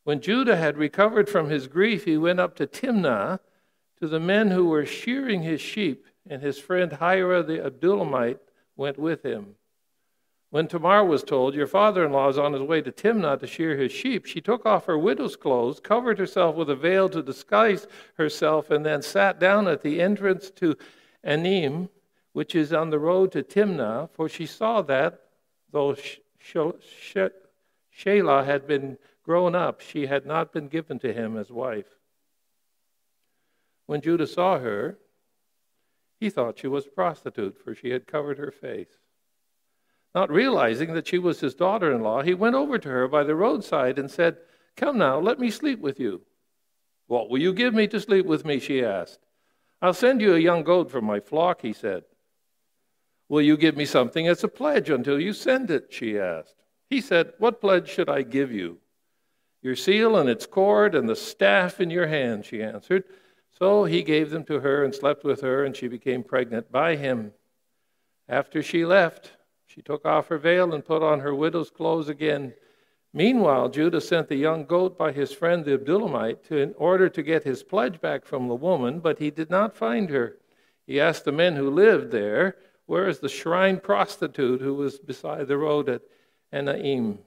When 0.04 0.20
Judah 0.20 0.56
had 0.56 0.76
recovered 0.76 1.28
from 1.28 1.50
his 1.50 1.66
grief, 1.66 2.04
he 2.04 2.16
went 2.16 2.40
up 2.40 2.54
to 2.56 2.66
Timnah 2.66 3.40
to 4.00 4.08
the 4.08 4.20
men 4.20 4.50
who 4.50 4.66
were 4.66 4.86
shearing 4.86 5.42
his 5.42 5.60
sheep, 5.60 6.06
and 6.28 6.42
his 6.42 6.58
friend 6.58 6.92
Hira 6.92 7.42
the 7.42 7.58
Adullamite 7.58 8.40
went 8.76 8.98
with 8.98 9.24
him. 9.24 9.54
When 10.50 10.68
Tamar 10.68 11.04
was 11.04 11.22
told, 11.22 11.54
Your 11.54 11.66
father 11.66 12.04
in 12.04 12.12
law 12.12 12.28
is 12.28 12.38
on 12.38 12.52
his 12.52 12.62
way 12.62 12.80
to 12.82 12.92
Timnah 12.92 13.40
to 13.40 13.46
shear 13.46 13.76
his 13.76 13.92
sheep, 13.92 14.26
she 14.26 14.40
took 14.40 14.64
off 14.64 14.86
her 14.86 14.96
widow's 14.96 15.36
clothes, 15.36 15.80
covered 15.80 16.18
herself 16.18 16.56
with 16.56 16.70
a 16.70 16.76
veil 16.76 17.08
to 17.10 17.22
disguise 17.22 17.86
herself, 18.14 18.70
and 18.70 18.86
then 18.86 19.02
sat 19.02 19.40
down 19.40 19.66
at 19.66 19.82
the 19.82 20.00
entrance 20.00 20.50
to 20.52 20.76
Enaim, 21.24 21.88
which 22.32 22.54
is 22.54 22.72
on 22.72 22.90
the 22.90 22.98
road 22.98 23.32
to 23.32 23.42
Timnah, 23.42 24.08
for 24.10 24.28
she 24.28 24.46
saw 24.46 24.82
that, 24.82 25.20
though 25.72 25.96
Shelah 27.92 28.44
had 28.44 28.66
been 28.66 28.98
grown 29.24 29.54
up, 29.54 29.80
she 29.80 30.06
had 30.06 30.26
not 30.26 30.52
been 30.52 30.68
given 30.68 30.98
to 31.00 31.12
him 31.12 31.36
as 31.36 31.50
wife. 31.50 31.98
When 33.86 34.00
Judah 34.00 34.26
saw 34.26 34.58
her, 34.58 34.98
he 36.18 36.30
thought 36.30 36.58
she 36.58 36.66
was 36.66 36.86
a 36.86 36.90
prostitute, 36.90 37.56
for 37.62 37.74
she 37.74 37.90
had 37.90 38.06
covered 38.06 38.38
her 38.38 38.50
face. 38.50 38.98
Not 40.14 40.30
realizing 40.30 40.94
that 40.94 41.06
she 41.06 41.18
was 41.18 41.40
his 41.40 41.54
daughter 41.54 41.92
in 41.92 42.02
law, 42.02 42.22
he 42.22 42.34
went 42.34 42.54
over 42.54 42.78
to 42.78 42.88
her 42.88 43.06
by 43.06 43.22
the 43.22 43.34
roadside 43.34 43.98
and 43.98 44.10
said, 44.10 44.38
Come 44.76 44.98
now, 44.98 45.18
let 45.18 45.38
me 45.38 45.50
sleep 45.50 45.78
with 45.80 46.00
you. 46.00 46.22
What 47.06 47.30
will 47.30 47.40
you 47.40 47.52
give 47.52 47.74
me 47.74 47.86
to 47.88 48.00
sleep 48.00 48.26
with 48.26 48.44
me? 48.44 48.58
she 48.58 48.82
asked. 48.82 49.20
I'll 49.80 49.94
send 49.94 50.20
you 50.20 50.34
a 50.34 50.38
young 50.38 50.62
goat 50.62 50.90
from 50.90 51.04
my 51.04 51.20
flock, 51.20 51.60
he 51.60 51.72
said. 51.72 52.04
Will 53.28 53.42
you 53.42 53.56
give 53.56 53.76
me 53.76 53.84
something 53.84 54.26
as 54.26 54.42
a 54.42 54.48
pledge 54.48 54.88
until 54.88 55.20
you 55.20 55.32
send 55.32 55.70
it? 55.70 55.88
she 55.90 56.18
asked. 56.18 56.54
He 56.88 57.00
said, 57.00 57.32
What 57.38 57.60
pledge 57.60 57.88
should 57.88 58.08
I 58.08 58.22
give 58.22 58.50
you? 58.50 58.78
Your 59.62 59.76
seal 59.76 60.16
and 60.16 60.30
its 60.30 60.46
cord 60.46 60.94
and 60.94 61.08
the 61.08 61.16
staff 61.16 61.80
in 61.80 61.90
your 61.90 62.06
hand, 62.06 62.46
she 62.46 62.62
answered. 62.62 63.04
So 63.58 63.84
he 63.84 64.02
gave 64.02 64.30
them 64.30 64.44
to 64.44 64.60
her 64.60 64.84
and 64.84 64.94
slept 64.94 65.24
with 65.24 65.40
her, 65.40 65.64
and 65.64 65.74
she 65.74 65.88
became 65.88 66.22
pregnant 66.22 66.70
by 66.70 66.96
him. 66.96 67.32
After 68.28 68.62
she 68.62 68.84
left, 68.84 69.32
she 69.66 69.80
took 69.80 70.04
off 70.04 70.28
her 70.28 70.38
veil 70.38 70.74
and 70.74 70.84
put 70.84 71.02
on 71.02 71.20
her 71.20 71.34
widow's 71.34 71.70
clothes 71.70 72.08
again. 72.08 72.54
Meanwhile, 73.14 73.70
Judah 73.70 74.00
sent 74.00 74.28
the 74.28 74.36
young 74.36 74.66
goat 74.66 74.98
by 74.98 75.12
his 75.12 75.32
friend 75.32 75.64
the 75.64 75.78
Adullamite 75.78 76.42
to, 76.48 76.58
in 76.58 76.74
order 76.76 77.08
to 77.08 77.22
get 77.22 77.44
his 77.44 77.62
pledge 77.62 77.98
back 78.00 78.26
from 78.26 78.46
the 78.46 78.54
woman, 78.54 79.00
but 79.00 79.18
he 79.18 79.30
did 79.30 79.48
not 79.48 79.74
find 79.74 80.10
her. 80.10 80.36
He 80.86 81.00
asked 81.00 81.24
the 81.24 81.32
men 81.32 81.56
who 81.56 81.70
lived 81.70 82.10
there, 82.10 82.56
Where 82.84 83.08
is 83.08 83.20
the 83.20 83.28
shrine 83.28 83.80
prostitute 83.80 84.60
who 84.60 84.74
was 84.74 84.98
beside 84.98 85.48
the 85.48 85.56
road 85.56 85.88
at 85.88 86.02
Enaim? 86.52 87.18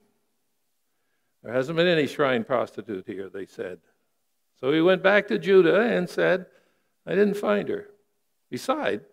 There 1.41 1.53
hasn't 1.53 1.77
been 1.77 1.87
any 1.87 2.05
shrine 2.05 2.43
prostitute 2.43 3.07
here, 3.07 3.29
they 3.29 3.47
said. 3.47 3.79
So 4.61 4.71
he 4.71 4.81
went 4.81 5.01
back 5.03 5.27
to 5.27 5.39
Judah 5.39 5.81
and 5.81 6.09
said, 6.09 6.45
I 7.05 7.15
didn't 7.15 7.35
find 7.35 7.69
her. 7.69 7.87
Besides, 8.49 9.05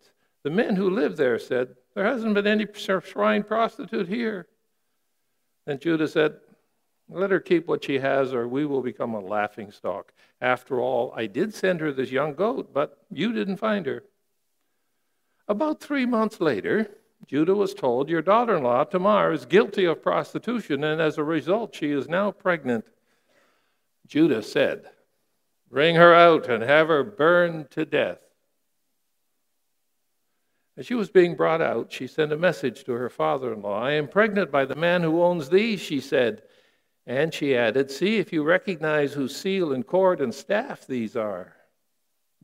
the 0.43 0.51
men 0.51 0.77
who 0.77 0.91
lived 0.91 1.17
there 1.17 1.39
said, 1.39 1.77
There 1.95 2.05
hasn't 2.05 2.35
been 2.35 2.47
any 2.47 2.67
shrine 2.75 3.43
prostitute 3.43 4.09
here. 4.09 4.49
And 5.67 5.81
Judah 5.81 6.09
said, 6.09 6.37
Let 7.09 7.31
her 7.31 7.41
keep 7.41 7.67
what 7.69 7.85
she 7.85 7.99
has, 7.99 8.35
or 8.35 8.49
we 8.49 8.67
will 8.67 8.83
become 8.83 9.15
a 9.15 9.21
laughing 9.21 9.71
stock. 9.71 10.13
After 10.41 10.81
all, 10.81 11.13
I 11.17 11.27
did 11.27 11.55
send 11.55 11.81
her 11.81 11.93
this 11.93 12.11
young 12.11 12.35
goat, 12.35 12.73
but 12.73 12.99
you 13.11 13.33
didn't 13.33 13.57
find 13.57 13.87
her. 13.87 14.05
About 15.49 15.81
three 15.81 16.07
months 16.07 16.41
later, 16.41 16.91
Judah 17.27 17.55
was 17.55 17.75
told, 17.75 18.09
Your 18.09 18.23
daughter 18.23 18.57
in 18.57 18.63
law, 18.63 18.85
Tamar, 18.85 19.33
is 19.33 19.47
guilty 19.47 19.85
of 19.85 20.03
prostitution, 20.03 20.85
and 20.85 21.01
as 21.01 21.19
a 21.19 21.25
result, 21.25 21.75
she 21.75 21.91
is 21.91 22.09
now 22.09 22.31
pregnant. 22.31 22.85
Judah 24.07 24.43
said, 24.43 24.91
Bring 25.71 25.97
her 25.97 26.15
out 26.15 26.49
and 26.49 26.63
have 26.63 26.89
her 26.89 27.03
burned 27.03 27.71
to 27.73 27.85
death. 27.85 28.19
As 30.77 30.87
she 30.87 30.95
was 30.95 31.11
being 31.11 31.35
brought 31.35 31.63
out, 31.63 31.91
she 31.91 32.07
sent 32.07 32.33
a 32.33 32.37
message 32.37 32.85
to 32.85 32.93
her 32.93 33.09
father 33.09 33.53
in 33.53 33.63
law 33.63 33.83
I 33.83 33.93
am 33.93 34.09
pregnant 34.09 34.51
by 34.51 34.67
the 34.67 34.75
man 34.75 35.03
who 35.03 35.23
owns 35.23 35.49
these, 35.49 35.81
she 35.81 36.01
said. 36.01 36.43
And 37.07 37.33
she 37.33 37.57
added, 37.57 37.91
See 37.91 38.17
if 38.17 38.33
you 38.33 38.43
recognize 38.43 39.13
whose 39.13 39.35
seal 39.35 39.73
and 39.73 39.87
cord 39.87 40.21
and 40.21 40.35
staff 40.35 40.87
these 40.87 41.17
are. 41.17 41.57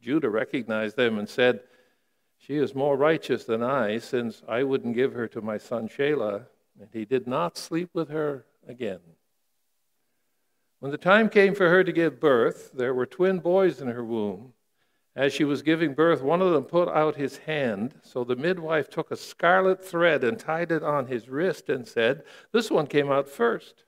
Judah 0.00 0.30
recognized 0.30 0.96
them 0.96 1.18
and 1.18 1.28
said, 1.28 1.60
She 2.38 2.56
is 2.56 2.74
more 2.74 2.96
righteous 2.96 3.44
than 3.44 3.62
I, 3.62 3.98
since 3.98 4.42
I 4.48 4.62
wouldn't 4.62 4.94
give 4.94 5.12
her 5.12 5.28
to 5.28 5.42
my 5.42 5.58
son 5.58 5.88
Shelah. 5.88 6.46
And 6.80 6.88
he 6.92 7.04
did 7.04 7.26
not 7.26 7.58
sleep 7.58 7.90
with 7.92 8.08
her 8.08 8.46
again. 8.66 9.00
When 10.82 10.90
the 10.90 10.98
time 10.98 11.28
came 11.28 11.54
for 11.54 11.68
her 11.68 11.84
to 11.84 11.92
give 11.92 12.18
birth, 12.18 12.72
there 12.74 12.92
were 12.92 13.06
twin 13.06 13.38
boys 13.38 13.80
in 13.80 13.86
her 13.86 14.04
womb. 14.04 14.52
As 15.14 15.32
she 15.32 15.44
was 15.44 15.62
giving 15.62 15.94
birth, 15.94 16.22
one 16.22 16.42
of 16.42 16.50
them 16.50 16.64
put 16.64 16.88
out 16.88 17.14
his 17.14 17.36
hand. 17.36 17.94
So 18.02 18.24
the 18.24 18.34
midwife 18.34 18.90
took 18.90 19.12
a 19.12 19.16
scarlet 19.16 19.84
thread 19.84 20.24
and 20.24 20.36
tied 20.36 20.72
it 20.72 20.82
on 20.82 21.06
his 21.06 21.28
wrist 21.28 21.68
and 21.68 21.86
said, 21.86 22.24
This 22.50 22.68
one 22.68 22.88
came 22.88 23.12
out 23.12 23.28
first. 23.28 23.84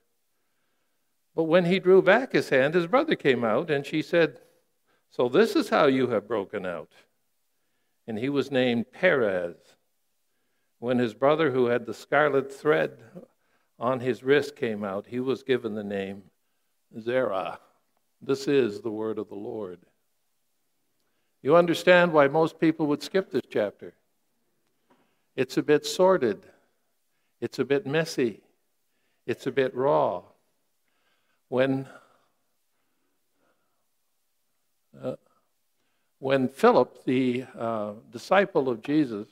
But 1.35 1.43
when 1.43 1.65
he 1.65 1.79
drew 1.79 2.01
back 2.01 2.31
his 2.31 2.47
hand, 2.47 2.75
his 2.75 2.87
brother 2.87 3.15
came 3.15 3.43
out, 3.43 3.69
and 3.69 3.85
she 3.85 4.01
said, 4.01 4.39
So 5.09 5.27
this 5.27 5.53
is 5.57 5.67
how 5.67 5.87
you 5.87 6.07
have 6.11 6.29
broken 6.29 6.65
out. 6.65 6.93
And 8.07 8.17
he 8.17 8.29
was 8.29 8.51
named 8.51 8.93
Perez. 8.93 9.57
When 10.79 10.99
his 10.99 11.13
brother, 11.13 11.51
who 11.51 11.65
had 11.65 11.87
the 11.87 11.93
scarlet 11.93 12.53
thread 12.53 13.03
on 13.77 13.99
his 13.99 14.23
wrist, 14.23 14.55
came 14.55 14.85
out, 14.85 15.07
he 15.07 15.19
was 15.19 15.43
given 15.43 15.75
the 15.75 15.83
name 15.83 16.23
Zerah. 16.99 17.59
This 18.21 18.47
is 18.47 18.81
the 18.81 18.91
word 18.91 19.19
of 19.19 19.29
the 19.29 19.35
Lord. 19.35 19.79
You 21.41 21.55
understand 21.55 22.11
why 22.11 22.27
most 22.27 22.59
people 22.59 22.87
would 22.87 23.03
skip 23.03 23.31
this 23.31 23.43
chapter. 23.49 23.93
It's 25.35 25.57
a 25.57 25.63
bit 25.63 25.85
sordid, 25.85 26.43
it's 27.41 27.59
a 27.59 27.65
bit 27.65 27.85
messy, 27.85 28.41
it's 29.27 29.45
a 29.45 29.51
bit 29.51 29.75
raw. 29.75 30.23
When, 31.49 31.87
uh, 34.99 35.17
when 36.19 36.47
Philip, 36.47 37.03
the 37.03 37.45
uh, 37.57 37.93
disciple 38.11 38.69
of 38.69 38.81
Jesus, 38.81 39.27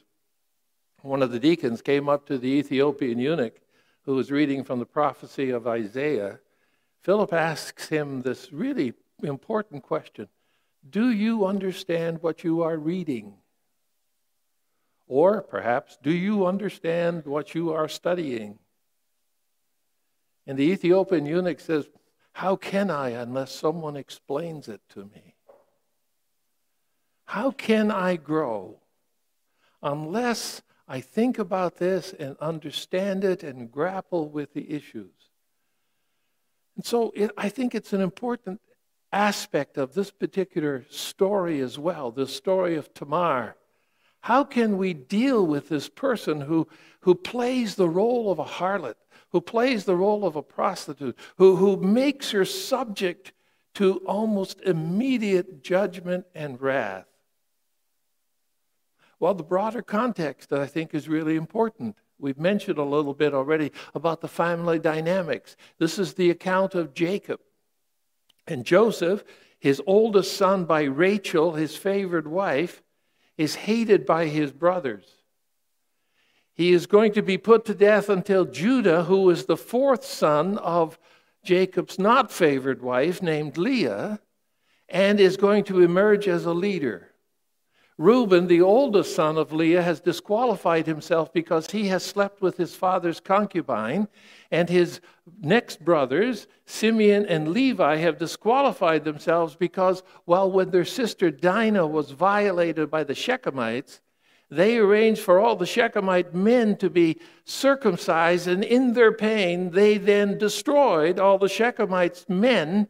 one 1.01 1.23
of 1.23 1.31
the 1.31 1.39
deacons, 1.39 1.81
came 1.81 2.09
up 2.09 2.27
to 2.27 2.37
the 2.37 2.49
Ethiopian 2.49 3.17
eunuch 3.17 3.59
who 4.03 4.15
was 4.15 4.29
reading 4.29 4.63
from 4.63 4.79
the 4.79 4.85
prophecy 4.85 5.49
of 5.49 5.65
Isaiah, 5.65 6.39
Philip 7.03 7.33
asks 7.33 7.89
him 7.89 8.21
this 8.21 8.53
really 8.53 8.93
important 9.21 9.83
question 9.83 10.29
Do 10.89 11.11
you 11.11 11.45
understand 11.45 12.21
what 12.21 12.43
you 12.43 12.63
are 12.63 12.77
reading? 12.77 13.35
Or 15.05 15.41
perhaps, 15.41 15.97
do 16.01 16.11
you 16.11 16.45
understand 16.45 17.25
what 17.25 17.53
you 17.53 17.73
are 17.73 17.89
studying? 17.89 18.57
And 20.47 20.57
the 20.57 20.63
Ethiopian 20.63 21.25
eunuch 21.25 21.59
says, 21.59 21.89
How 22.31 22.55
can 22.55 22.89
I 22.89 23.09
unless 23.09 23.53
someone 23.53 23.97
explains 23.97 24.69
it 24.69 24.81
to 24.89 25.03
me? 25.05 25.35
How 27.25 27.51
can 27.51 27.91
I 27.91 28.15
grow 28.15 28.79
unless 29.81 30.61
I 30.87 31.01
think 31.01 31.37
about 31.37 31.77
this 31.77 32.13
and 32.17 32.37
understand 32.37 33.25
it 33.25 33.43
and 33.43 33.69
grapple 33.69 34.29
with 34.29 34.53
the 34.53 34.71
issues? 34.71 35.22
And 36.75 36.85
so 36.85 37.11
it, 37.15 37.31
I 37.37 37.49
think 37.49 37.75
it's 37.75 37.93
an 37.93 38.01
important 38.01 38.59
aspect 39.11 39.77
of 39.77 39.93
this 39.93 40.11
particular 40.11 40.85
story 40.89 41.59
as 41.61 41.77
well, 41.77 42.11
the 42.11 42.27
story 42.27 42.75
of 42.75 42.93
Tamar. 42.93 43.55
How 44.21 44.43
can 44.43 44.77
we 44.77 44.93
deal 44.93 45.45
with 45.45 45.69
this 45.69 45.89
person 45.89 46.41
who, 46.41 46.67
who 47.01 47.13
plays 47.13 47.75
the 47.75 47.89
role 47.89 48.31
of 48.31 48.39
a 48.39 48.45
harlot, 48.45 48.95
who 49.29 49.41
plays 49.41 49.83
the 49.83 49.95
role 49.95 50.25
of 50.25 50.35
a 50.35 50.41
prostitute, 50.41 51.17
who, 51.37 51.57
who 51.57 51.77
makes 51.77 52.31
her 52.31 52.45
subject 52.45 53.33
to 53.75 53.97
almost 54.05 54.61
immediate 54.61 55.63
judgment 55.63 56.25
and 56.33 56.61
wrath? 56.61 57.05
Well, 59.19 59.33
the 59.33 59.43
broader 59.43 59.81
context, 59.81 60.51
I 60.51 60.67
think, 60.67 60.93
is 60.93 61.07
really 61.07 61.35
important. 61.35 61.97
We've 62.23 62.39
mentioned 62.39 62.77
a 62.77 62.83
little 62.83 63.13
bit 63.13 63.33
already 63.33 63.73
about 63.93 64.21
the 64.21 64.29
family 64.29 64.79
dynamics. 64.79 65.57
This 65.77 65.99
is 65.99 66.13
the 66.13 66.29
account 66.29 66.73
of 66.73 66.93
Jacob. 66.93 67.41
And 68.47 68.65
Joseph, 68.65 69.25
his 69.59 69.81
oldest 69.85 70.37
son 70.37 70.63
by 70.63 70.83
Rachel, 70.83 71.51
his 71.51 71.75
favored 71.75 72.25
wife, 72.25 72.81
is 73.37 73.55
hated 73.55 74.05
by 74.05 74.27
his 74.27 74.53
brothers. 74.53 75.05
He 76.53 76.71
is 76.71 76.85
going 76.85 77.11
to 77.11 77.21
be 77.21 77.37
put 77.37 77.65
to 77.65 77.73
death 77.73 78.07
until 78.07 78.45
Judah, 78.45 79.03
who 79.03 79.29
is 79.29 79.45
the 79.45 79.57
fourth 79.57 80.05
son 80.05 80.57
of 80.59 80.97
Jacob's 81.43 81.99
not 81.99 82.31
favored 82.31 82.81
wife, 82.81 83.21
named 83.21 83.57
Leah, 83.57 84.21
and 84.87 85.19
is 85.19 85.35
going 85.35 85.65
to 85.65 85.81
emerge 85.81 86.29
as 86.29 86.45
a 86.45 86.53
leader. 86.53 87.09
Reuben, 87.97 88.47
the 88.47 88.61
oldest 88.61 89.15
son 89.15 89.37
of 89.37 89.53
Leah, 89.53 89.83
has 89.83 89.99
disqualified 89.99 90.87
himself 90.87 91.31
because 91.31 91.69
he 91.69 91.87
has 91.89 92.03
slept 92.03 92.41
with 92.41 92.57
his 92.57 92.75
father's 92.75 93.19
concubine, 93.19 94.07
and 94.49 94.69
his 94.69 94.99
next 95.41 95.85
brothers, 95.85 96.47
Simeon 96.65 97.25
and 97.27 97.49
Levi, 97.49 97.97
have 97.97 98.17
disqualified 98.17 99.03
themselves 99.03 99.55
because, 99.55 100.01
well, 100.25 100.51
when 100.51 100.71
their 100.71 100.85
sister 100.85 101.29
Dinah 101.29 101.85
was 101.85 102.11
violated 102.11 102.89
by 102.89 103.03
the 103.03 103.13
Shechemites, 103.13 103.99
they 104.49 104.77
arranged 104.77 105.21
for 105.21 105.39
all 105.39 105.55
the 105.55 105.65
Shechemite 105.65 106.33
men 106.33 106.77
to 106.77 106.89
be 106.89 107.19
circumcised, 107.45 108.47
and 108.47 108.63
in 108.63 108.93
their 108.93 109.11
pain, 109.11 109.71
they 109.71 109.97
then 109.97 110.37
destroyed 110.37 111.19
all 111.19 111.37
the 111.37 111.47
Shechemites' 111.47 112.27
men 112.29 112.87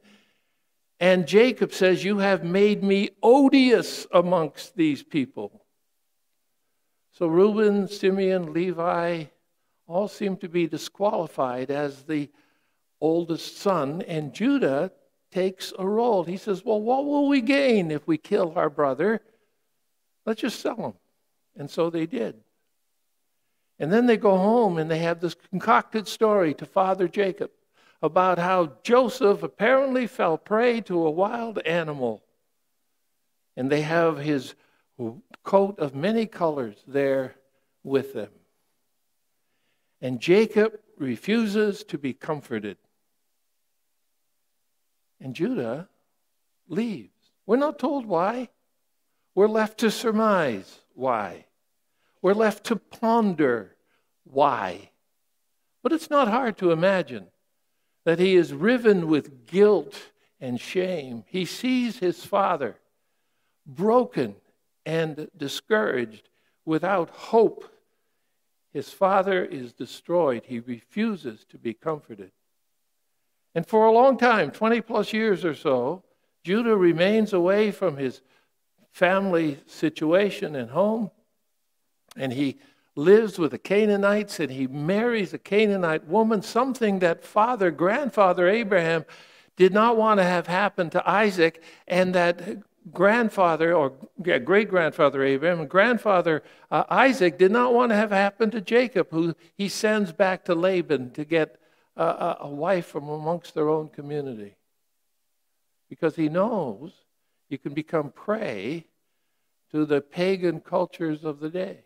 and 1.03 1.27
Jacob 1.27 1.73
says, 1.73 2.05
You 2.05 2.19
have 2.19 2.45
made 2.45 2.81
me 2.81 3.09
odious 3.21 4.07
amongst 4.13 4.77
these 4.77 5.03
people. 5.03 5.65
So 7.11 7.27
Reuben, 7.27 7.89
Simeon, 7.89 8.53
Levi 8.53 9.25
all 9.85 10.07
seem 10.07 10.37
to 10.37 10.47
be 10.47 10.65
disqualified 10.65 11.69
as 11.69 12.03
the 12.03 12.29
oldest 13.01 13.57
son, 13.57 14.01
and 14.03 14.33
Judah 14.33 14.93
takes 15.29 15.73
a 15.77 15.85
role. 15.85 16.23
He 16.23 16.37
says, 16.37 16.63
Well, 16.63 16.79
what 16.79 17.03
will 17.03 17.27
we 17.27 17.41
gain 17.41 17.91
if 17.91 18.07
we 18.07 18.17
kill 18.17 18.53
our 18.55 18.69
brother? 18.69 19.21
Let's 20.25 20.39
just 20.39 20.61
sell 20.61 20.77
him. 20.77 20.93
And 21.57 21.69
so 21.69 21.89
they 21.89 22.05
did. 22.05 22.35
And 23.77 23.91
then 23.91 24.05
they 24.05 24.15
go 24.15 24.37
home 24.37 24.77
and 24.77 24.89
they 24.89 24.99
have 24.99 25.19
this 25.19 25.35
concocted 25.49 26.07
story 26.07 26.53
to 26.53 26.65
Father 26.65 27.09
Jacob 27.09 27.51
about 28.03 28.37
how 28.37 28.73
Joseph 28.83 29.43
apparently 29.43 30.07
fell 30.07 30.37
prey 30.37 30.81
to 30.81 31.07
a 31.07 31.09
wild 31.09 31.57
animal. 31.59 32.21
And 33.55 33.71
they 33.71 33.81
have 33.81 34.17
his 34.17 34.55
coat 35.43 35.79
of 35.79 35.95
many 35.95 36.25
colors 36.25 36.75
there 36.85 37.35
with 37.81 38.13
them. 38.13 38.29
And 40.01 40.19
Jacob 40.19 40.73
refuses 40.97 41.85
to 41.85 41.97
be 41.97 42.13
comforted. 42.13 42.77
And 45.21 45.33
Judah 45.33 45.87
leaves. 46.67 47.09
We're 47.45 47.55
not 47.55 47.79
told 47.79 48.05
why. 48.05 48.49
We're 49.33 49.47
left 49.47 49.77
to 49.77 49.89
surmise 49.89 50.81
why. 50.93 51.45
We're 52.21 52.33
left 52.33 52.65
to 52.65 52.75
ponder 52.75 53.77
why. 54.25 54.91
But 55.81 55.93
it's 55.93 56.09
not 56.09 56.27
hard 56.27 56.57
to 56.57 56.71
imagine 56.71 57.27
that 58.05 58.19
he 58.19 58.35
is 58.35 58.53
riven 58.53 59.07
with 59.07 59.45
guilt 59.45 60.11
and 60.39 60.59
shame. 60.59 61.23
He 61.27 61.45
sees 61.45 61.99
his 61.99 62.25
father 62.25 62.77
broken 63.65 64.35
and 64.85 65.29
discouraged, 65.37 66.29
without 66.65 67.09
hope. 67.09 67.65
His 68.71 68.89
father 68.89 69.43
is 69.43 69.73
destroyed. 69.73 70.43
He 70.45 70.59
refuses 70.59 71.45
to 71.49 71.57
be 71.57 71.73
comforted. 71.73 72.31
And 73.55 73.65
for 73.65 73.85
a 73.85 73.91
long 73.91 74.17
time, 74.17 74.51
20 74.51 74.81
plus 74.81 75.13
years 75.13 75.45
or 75.45 75.53
so, 75.53 76.03
Judah 76.43 76.75
remains 76.75 77.33
away 77.33 77.71
from 77.71 77.97
his 77.97 78.21
family 78.91 79.59
situation 79.65 80.55
and 80.55 80.69
home, 80.69 81.11
and 82.15 82.33
he 82.33 82.57
lives 82.95 83.39
with 83.39 83.51
the 83.51 83.57
Canaanites 83.57 84.39
and 84.39 84.51
he 84.51 84.67
marries 84.67 85.33
a 85.33 85.39
Canaanite 85.39 86.07
woman, 86.07 86.41
something 86.41 86.99
that 86.99 87.23
father, 87.23 87.71
grandfather 87.71 88.47
Abraham 88.47 89.05
did 89.55 89.73
not 89.73 89.97
want 89.97 90.19
to 90.19 90.23
have 90.23 90.47
happen 90.47 90.89
to 90.91 91.09
Isaac, 91.09 91.63
and 91.87 92.13
that 92.15 92.59
grandfather 92.91 93.73
or 93.73 93.93
great 94.21 94.69
grandfather 94.69 95.23
Abraham 95.23 95.61
and 95.61 95.69
grandfather 95.69 96.43
uh, 96.69 96.83
Isaac 96.89 97.37
did 97.37 97.51
not 97.51 97.73
want 97.73 97.91
to 97.91 97.95
have 97.95 98.11
happen 98.11 98.51
to 98.51 98.61
Jacob, 98.61 99.07
who 99.11 99.35
he 99.55 99.69
sends 99.69 100.11
back 100.11 100.45
to 100.45 100.55
Laban 100.55 101.11
to 101.11 101.23
get 101.23 101.59
uh, 101.95 102.35
a 102.41 102.49
wife 102.49 102.87
from 102.87 103.09
amongst 103.09 103.53
their 103.53 103.69
own 103.69 103.89
community. 103.89 104.55
Because 105.89 106.15
he 106.15 106.29
knows 106.29 106.91
you 107.49 107.57
can 107.57 107.73
become 107.73 108.09
prey 108.09 108.87
to 109.71 109.85
the 109.85 110.01
pagan 110.01 110.59
cultures 110.59 111.23
of 111.23 111.39
the 111.39 111.49
day. 111.49 111.83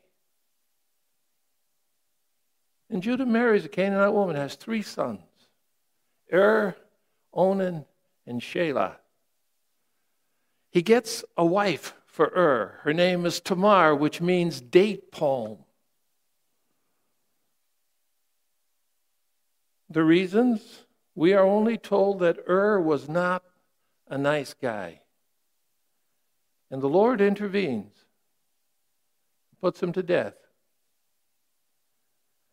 And 2.90 3.04
Judah 3.04 3.26
marries 3.26 3.66
a 3.66 3.70
Canaanite 3.70 4.14
woman, 4.14 4.36
has 4.36 4.56
three 4.56 4.82
sons 4.82 5.22
Er, 6.34 6.76
Onan, 7.34 7.86
and 8.26 8.42
Shelah. 8.42 8.96
He 10.70 10.82
gets 10.82 11.24
a 11.38 11.46
wife 11.46 11.94
for 12.06 12.28
Er. 12.28 12.80
Her 12.84 12.94
name 12.94 13.26
is 13.26 13.40
Tamar, 13.40 13.96
which 13.96 14.22
means 14.22 14.62
date 14.62 15.12
palm. 15.12 15.60
The 19.90 20.04
reasons? 20.04 20.84
We 21.16 21.34
are 21.34 21.46
only 21.46 21.78
told 21.78 22.20
that 22.20 22.38
Er 22.48 22.80
was 22.80 23.10
not 23.10 23.44
a 24.08 24.18
nice 24.18 24.54
guy. 24.54 25.02
And 26.70 26.82
the 26.82 26.90
Lord 26.90 27.22
intervenes, 27.22 27.94
puts 29.62 29.82
him 29.82 29.94
to 29.94 30.04
death. 30.04 30.36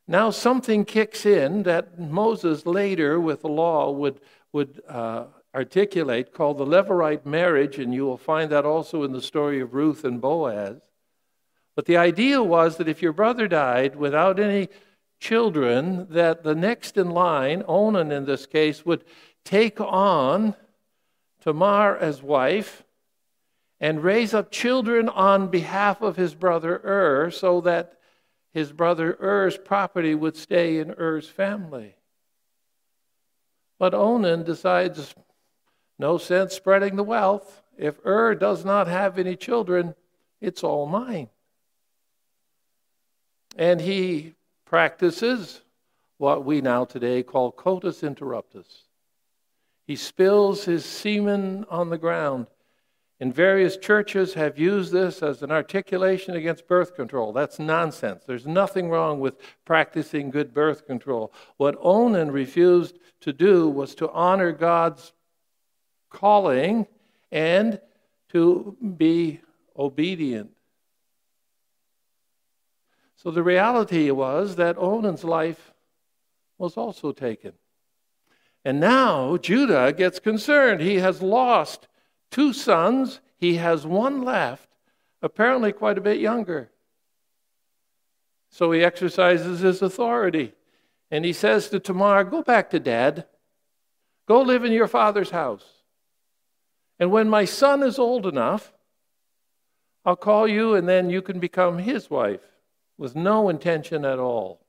Now 0.06 0.30
something 0.30 0.84
kicks 0.84 1.24
in 1.24 1.62
that 1.62 1.98
Moses 1.98 2.66
later, 2.66 3.18
with 3.18 3.40
the 3.40 3.48
law, 3.48 3.90
would, 3.90 4.20
would 4.52 4.82
uh, 4.88 5.24
articulate 5.54 6.34
called 6.34 6.58
the 6.58 6.66
Levirate 6.66 7.24
marriage, 7.24 7.78
and 7.78 7.94
you 7.94 8.04
will 8.04 8.18
find 8.18 8.50
that 8.50 8.66
also 8.66 9.02
in 9.02 9.12
the 9.12 9.22
story 9.22 9.60
of 9.60 9.72
Ruth 9.72 10.04
and 10.04 10.20
Boaz. 10.20 10.80
But 11.74 11.86
the 11.86 11.96
idea 11.96 12.42
was 12.42 12.76
that 12.76 12.88
if 12.88 13.02
your 13.02 13.12
brother 13.12 13.48
died 13.48 13.96
without 13.96 14.38
any 14.38 14.68
children, 15.18 16.06
that 16.10 16.42
the 16.42 16.54
next 16.54 16.96
in 16.98 17.10
line, 17.10 17.62
Onan 17.66 18.12
in 18.12 18.26
this 18.26 18.46
case, 18.46 18.84
would 18.84 19.04
take 19.44 19.80
on 19.80 20.54
Tamar 21.40 21.96
as 21.96 22.22
wife 22.22 22.84
and 23.80 24.04
raise 24.04 24.34
up 24.34 24.50
children 24.50 25.08
on 25.08 25.48
behalf 25.48 26.02
of 26.02 26.16
his 26.16 26.34
brother 26.34 26.80
Ur 26.84 27.30
so 27.30 27.60
that 27.62 27.98
his 28.54 28.70
brother 28.70 29.18
Er's 29.20 29.58
property 29.58 30.14
would 30.14 30.36
stay 30.36 30.78
in 30.78 30.94
Er's 30.96 31.28
family. 31.28 31.96
But 33.80 33.94
Onan 33.94 34.44
decides 34.44 35.12
no 35.98 36.18
sense 36.18 36.54
spreading 36.54 36.94
the 36.94 37.02
wealth. 37.02 37.62
If 37.76 37.98
Ur 38.06 38.36
does 38.36 38.64
not 38.64 38.86
have 38.86 39.18
any 39.18 39.34
children, 39.34 39.96
it's 40.40 40.62
all 40.62 40.86
mine. 40.86 41.28
And 43.56 43.80
he 43.80 44.34
practices 44.64 45.62
what 46.18 46.44
we 46.44 46.60
now 46.60 46.84
today 46.84 47.24
call 47.24 47.50
coitus 47.50 48.02
interruptus. 48.02 48.84
He 49.84 49.96
spills 49.96 50.64
his 50.64 50.84
semen 50.84 51.66
on 51.68 51.90
the 51.90 51.98
ground. 51.98 52.46
And 53.20 53.32
various 53.32 53.76
churches 53.76 54.34
have 54.34 54.58
used 54.58 54.92
this 54.92 55.22
as 55.22 55.42
an 55.42 55.52
articulation 55.52 56.34
against 56.34 56.66
birth 56.66 56.94
control. 56.96 57.32
That's 57.32 57.58
nonsense. 57.58 58.24
There's 58.26 58.46
nothing 58.46 58.90
wrong 58.90 59.20
with 59.20 59.38
practicing 59.64 60.30
good 60.30 60.52
birth 60.52 60.84
control. 60.84 61.32
What 61.56 61.76
Onan 61.80 62.32
refused 62.32 62.98
to 63.20 63.32
do 63.32 63.68
was 63.68 63.94
to 63.96 64.10
honor 64.10 64.50
God's 64.52 65.12
calling 66.10 66.86
and 67.30 67.80
to 68.30 68.76
be 68.96 69.40
obedient. 69.78 70.50
So 73.16 73.30
the 73.30 73.42
reality 73.42 74.10
was 74.10 74.56
that 74.56 74.76
Onan's 74.76 75.24
life 75.24 75.72
was 76.58 76.76
also 76.76 77.12
taken. 77.12 77.52
And 78.64 78.80
now 78.80 79.36
Judah 79.36 79.92
gets 79.92 80.18
concerned. 80.18 80.80
He 80.80 80.96
has 80.96 81.22
lost 81.22 81.86
two 82.34 82.52
sons, 82.52 83.20
he 83.36 83.54
has 83.54 83.86
one 83.86 84.22
left, 84.22 84.68
apparently 85.22 85.70
quite 85.70 85.96
a 85.96 86.00
bit 86.00 86.18
younger. 86.18 86.68
So 88.50 88.72
he 88.72 88.82
exercises 88.82 89.60
his 89.60 89.80
authority. 89.80 90.52
And 91.12 91.24
he 91.24 91.32
says 91.32 91.68
to 91.68 91.78
Tamar, 91.78 92.24
Go 92.24 92.42
back 92.42 92.70
to 92.70 92.80
dad. 92.80 93.26
Go 94.26 94.42
live 94.42 94.64
in 94.64 94.72
your 94.72 94.88
father's 94.88 95.30
house. 95.30 95.64
And 96.98 97.12
when 97.12 97.28
my 97.28 97.44
son 97.44 97.84
is 97.84 98.00
old 98.00 98.26
enough, 98.26 98.72
I'll 100.04 100.16
call 100.16 100.48
you, 100.48 100.74
and 100.74 100.88
then 100.88 101.10
you 101.10 101.22
can 101.22 101.38
become 101.38 101.78
his 101.78 102.10
wife, 102.10 102.42
with 102.98 103.14
no 103.14 103.48
intention 103.48 104.04
at 104.04 104.18
all 104.18 104.66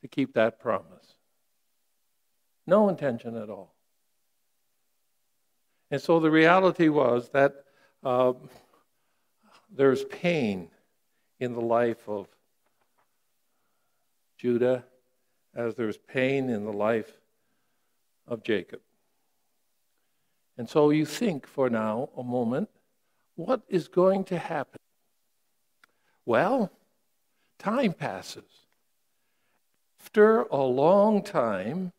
to 0.00 0.08
keep 0.08 0.32
that 0.32 0.58
promise. 0.58 1.16
No 2.66 2.88
intention 2.88 3.36
at 3.36 3.50
all. 3.50 3.73
And 5.90 6.00
so 6.00 6.20
the 6.20 6.30
reality 6.30 6.88
was 6.88 7.28
that 7.30 7.64
uh, 8.02 8.32
there's 9.74 10.04
pain 10.04 10.70
in 11.40 11.52
the 11.52 11.60
life 11.60 12.08
of 12.08 12.26
Judah 14.38 14.84
as 15.54 15.74
there's 15.74 15.98
pain 15.98 16.50
in 16.50 16.64
the 16.64 16.72
life 16.72 17.12
of 18.26 18.42
Jacob. 18.42 18.80
And 20.56 20.68
so 20.68 20.90
you 20.90 21.04
think 21.04 21.46
for 21.46 21.68
now, 21.68 22.10
a 22.16 22.22
moment, 22.22 22.68
what 23.36 23.62
is 23.68 23.88
going 23.88 24.24
to 24.24 24.38
happen? 24.38 24.80
Well, 26.24 26.70
time 27.58 27.92
passes. 27.92 28.44
After 30.00 30.42
a 30.42 30.62
long 30.62 31.22
time, 31.22 31.92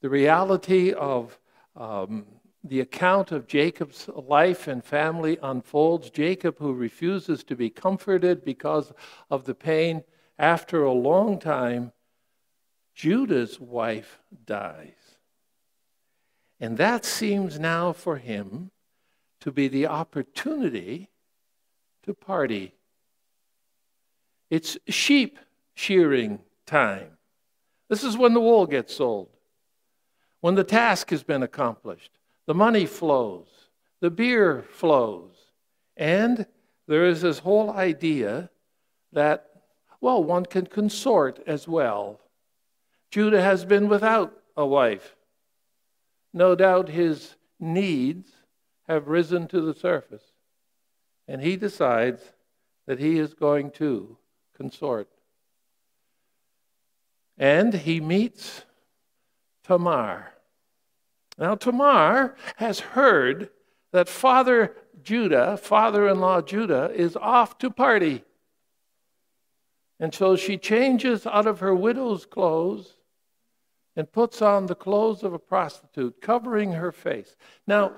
the 0.00 0.08
reality 0.08 0.92
of 0.92 1.38
um, 1.74 2.26
the 2.64 2.80
account 2.80 3.32
of 3.32 3.48
Jacob's 3.48 4.08
life 4.14 4.68
and 4.68 4.84
family 4.84 5.38
unfolds. 5.42 6.10
Jacob, 6.10 6.58
who 6.58 6.72
refuses 6.72 7.42
to 7.44 7.56
be 7.56 7.70
comforted 7.70 8.44
because 8.44 8.92
of 9.30 9.44
the 9.44 9.54
pain, 9.54 10.04
after 10.38 10.84
a 10.84 10.92
long 10.92 11.38
time, 11.38 11.92
Judah's 12.94 13.58
wife 13.58 14.20
dies. 14.46 15.16
And 16.60 16.76
that 16.78 17.04
seems 17.04 17.58
now 17.58 17.92
for 17.92 18.18
him 18.18 18.70
to 19.40 19.50
be 19.50 19.66
the 19.66 19.86
opportunity 19.86 21.10
to 22.04 22.14
party. 22.14 22.74
It's 24.50 24.78
sheep 24.88 25.38
shearing 25.74 26.40
time. 26.66 27.18
This 27.88 28.04
is 28.04 28.16
when 28.16 28.34
the 28.34 28.40
wool 28.40 28.66
gets 28.66 28.94
sold, 28.94 29.30
when 30.40 30.54
the 30.54 30.64
task 30.64 31.10
has 31.10 31.22
been 31.22 31.42
accomplished. 31.42 32.12
The 32.46 32.54
money 32.54 32.86
flows, 32.86 33.46
the 34.00 34.10
beer 34.10 34.62
flows, 34.62 35.32
and 35.96 36.46
there 36.88 37.06
is 37.06 37.22
this 37.22 37.38
whole 37.38 37.70
idea 37.70 38.50
that, 39.12 39.48
well, 40.00 40.22
one 40.22 40.46
can 40.46 40.66
consort 40.66 41.40
as 41.46 41.68
well. 41.68 42.20
Judah 43.10 43.42
has 43.42 43.64
been 43.64 43.88
without 43.88 44.32
a 44.56 44.66
wife. 44.66 45.16
No 46.32 46.54
doubt 46.54 46.88
his 46.88 47.36
needs 47.60 48.30
have 48.88 49.08
risen 49.08 49.46
to 49.48 49.60
the 49.60 49.74
surface, 49.74 50.24
and 51.28 51.40
he 51.40 51.56
decides 51.56 52.22
that 52.86 52.98
he 52.98 53.18
is 53.18 53.34
going 53.34 53.70
to 53.72 54.16
consort. 54.56 55.08
And 57.38 57.72
he 57.72 58.00
meets 58.00 58.62
Tamar. 59.62 60.32
Now, 61.38 61.54
Tamar 61.54 62.36
has 62.56 62.80
heard 62.80 63.50
that 63.92 64.08
Father 64.08 64.74
Judah, 65.02 65.56
father 65.56 66.08
in 66.08 66.20
law 66.20 66.40
Judah, 66.40 66.90
is 66.94 67.16
off 67.16 67.58
to 67.58 67.70
party. 67.70 68.24
And 69.98 70.14
so 70.14 70.36
she 70.36 70.56
changes 70.58 71.26
out 71.26 71.46
of 71.46 71.60
her 71.60 71.74
widow's 71.74 72.26
clothes 72.26 72.94
and 73.94 74.10
puts 74.10 74.40
on 74.40 74.66
the 74.66 74.74
clothes 74.74 75.22
of 75.22 75.32
a 75.32 75.38
prostitute, 75.38 76.20
covering 76.20 76.72
her 76.72 76.92
face. 76.92 77.36
Now, 77.66 77.92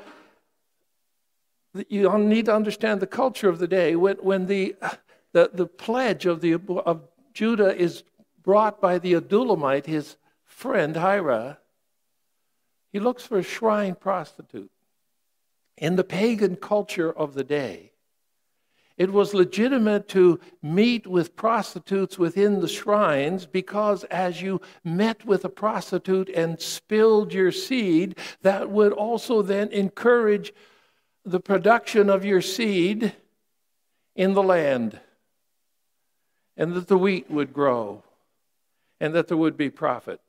you 1.89 2.17
need 2.19 2.47
to 2.47 2.55
understand 2.55 3.01
the 3.01 3.07
culture 3.07 3.49
of 3.49 3.59
the 3.59 3.69
day. 3.69 3.97
When, 3.97 4.17
when 4.17 4.47
the, 4.47 4.77
the, 5.33 5.51
the 5.53 5.67
pledge 5.67 6.27
of, 6.27 6.41
the, 6.41 6.55
of 6.55 7.03
Judah 7.33 7.77
is 7.77 8.05
brought 8.43 8.81
by 8.81 8.99
the 8.99 9.15
Adullamite, 9.15 9.87
his 9.87 10.17
friend 10.45 10.97
Hira, 10.97 11.59
he 12.95 13.01
looks 13.01 13.25
for 13.25 13.39
a 13.39 13.43
shrine 13.43 13.97
prostitute. 13.97 14.71
In 15.77 15.97
the 15.97 16.05
pagan 16.05 16.55
culture 16.55 17.11
of 17.11 17.35
the 17.35 17.43
day, 17.43 17.91
it 18.97 19.13
was 19.13 19.35
legitimate 19.35 20.07
to 20.11 20.39
meet 20.63 21.05
with 21.05 21.35
prostitutes 21.35 22.21
within 22.21 22.61
the 22.61 22.69
shrines 22.69 23.47
because 23.47 24.05
as 24.05 24.41
you 24.41 24.61
met 24.85 25.27
with 25.27 25.45
a 25.45 25.49
prostitute 25.49 26.29
and 26.29 26.61
spilled 26.61 27.33
your 27.33 27.51
seed, 27.51 28.17
that 28.43 28.71
would 28.71 28.93
also 28.93 29.43
then 29.43 29.73
encourage 29.73 30.55
the 31.25 31.41
production 31.41 32.09
of 32.09 32.25
your 32.25 32.41
seed 32.41 33.13
in 34.15 34.35
the 34.35 34.43
land, 34.45 35.01
and 36.57 36.75
that 36.75 36.87
the 36.87 36.99
wheat 36.99 37.29
would 37.29 37.53
grow, 37.53 38.05
and 39.01 39.13
that 39.15 39.27
there 39.27 39.37
would 39.37 39.57
be 39.57 39.69
profit. 39.69 40.21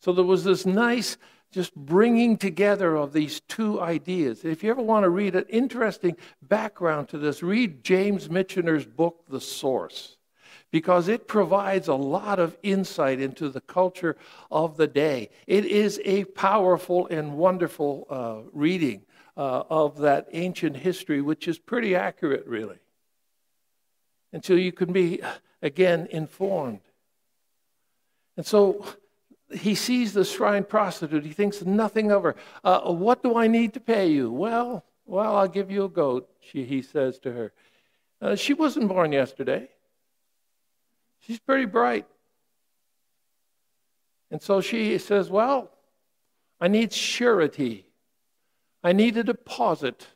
So 0.00 0.14
there 0.14 0.24
was 0.24 0.44
this 0.44 0.64
nice 0.64 1.18
just 1.50 1.74
bringing 1.74 2.36
together 2.36 2.94
of 2.94 3.12
these 3.12 3.40
two 3.40 3.80
ideas. 3.80 4.44
If 4.44 4.62
you 4.62 4.70
ever 4.70 4.82
want 4.82 5.04
to 5.04 5.10
read 5.10 5.34
an 5.34 5.46
interesting 5.48 6.16
background 6.40 7.08
to 7.08 7.18
this, 7.18 7.42
read 7.42 7.82
James 7.82 8.28
Michener's 8.28 8.86
book, 8.86 9.24
The 9.28 9.40
Source, 9.40 10.16
because 10.70 11.08
it 11.08 11.26
provides 11.26 11.88
a 11.88 11.94
lot 11.94 12.38
of 12.38 12.56
insight 12.62 13.20
into 13.20 13.48
the 13.48 13.60
culture 13.60 14.16
of 14.50 14.76
the 14.76 14.86
day. 14.86 15.30
It 15.46 15.64
is 15.64 16.00
a 16.04 16.24
powerful 16.24 17.08
and 17.08 17.36
wonderful 17.36 18.06
uh, 18.08 18.48
reading 18.52 19.02
uh, 19.36 19.64
of 19.68 19.98
that 19.98 20.28
ancient 20.32 20.76
history, 20.76 21.20
which 21.20 21.48
is 21.48 21.58
pretty 21.58 21.96
accurate, 21.96 22.46
really. 22.46 22.78
Until 24.32 24.58
you 24.58 24.70
can 24.70 24.92
be, 24.92 25.20
again, 25.60 26.06
informed. 26.12 26.82
And 28.36 28.46
so 28.46 28.86
he 29.52 29.74
sees 29.74 30.12
the 30.12 30.24
shrine 30.24 30.64
prostitute. 30.64 31.24
He 31.24 31.32
thinks 31.32 31.64
nothing 31.64 32.12
of 32.12 32.22
her. 32.22 32.36
Uh, 32.62 32.92
what 32.92 33.22
do 33.22 33.36
I 33.36 33.46
need 33.46 33.74
to 33.74 33.80
pay 33.80 34.08
you? 34.08 34.30
Well, 34.30 34.84
well, 35.06 35.36
I'll 35.36 35.48
give 35.48 35.70
you 35.70 35.84
a 35.84 35.88
goat, 35.88 36.28
she, 36.40 36.64
he 36.64 36.82
says 36.82 37.18
to 37.20 37.32
her. 37.32 37.52
Uh, 38.22 38.36
she 38.36 38.54
wasn't 38.54 38.88
born 38.88 39.12
yesterday. 39.12 39.68
She's 41.20 41.38
pretty 41.38 41.64
bright. 41.64 42.06
And 44.30 44.40
so 44.40 44.60
she 44.60 44.98
says, 44.98 45.30
Well, 45.30 45.70
I 46.60 46.68
need 46.68 46.92
surety. 46.92 47.86
I 48.84 48.92
need 48.92 49.16
a 49.16 49.24
deposit. 49.24 50.06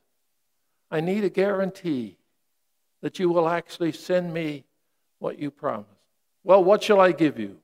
I 0.90 1.00
need 1.00 1.24
a 1.24 1.30
guarantee 1.30 2.16
that 3.00 3.18
you 3.18 3.28
will 3.28 3.48
actually 3.48 3.92
send 3.92 4.32
me 4.32 4.64
what 5.18 5.38
you 5.38 5.50
promised. 5.50 5.90
Well, 6.44 6.62
what 6.62 6.82
shall 6.82 7.00
I 7.00 7.12
give 7.12 7.38
you? 7.38 7.58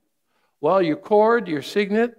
Well, 0.61 0.83
your 0.83 0.97
cord, 0.97 1.49
your 1.49 1.63
signet, 1.63 2.17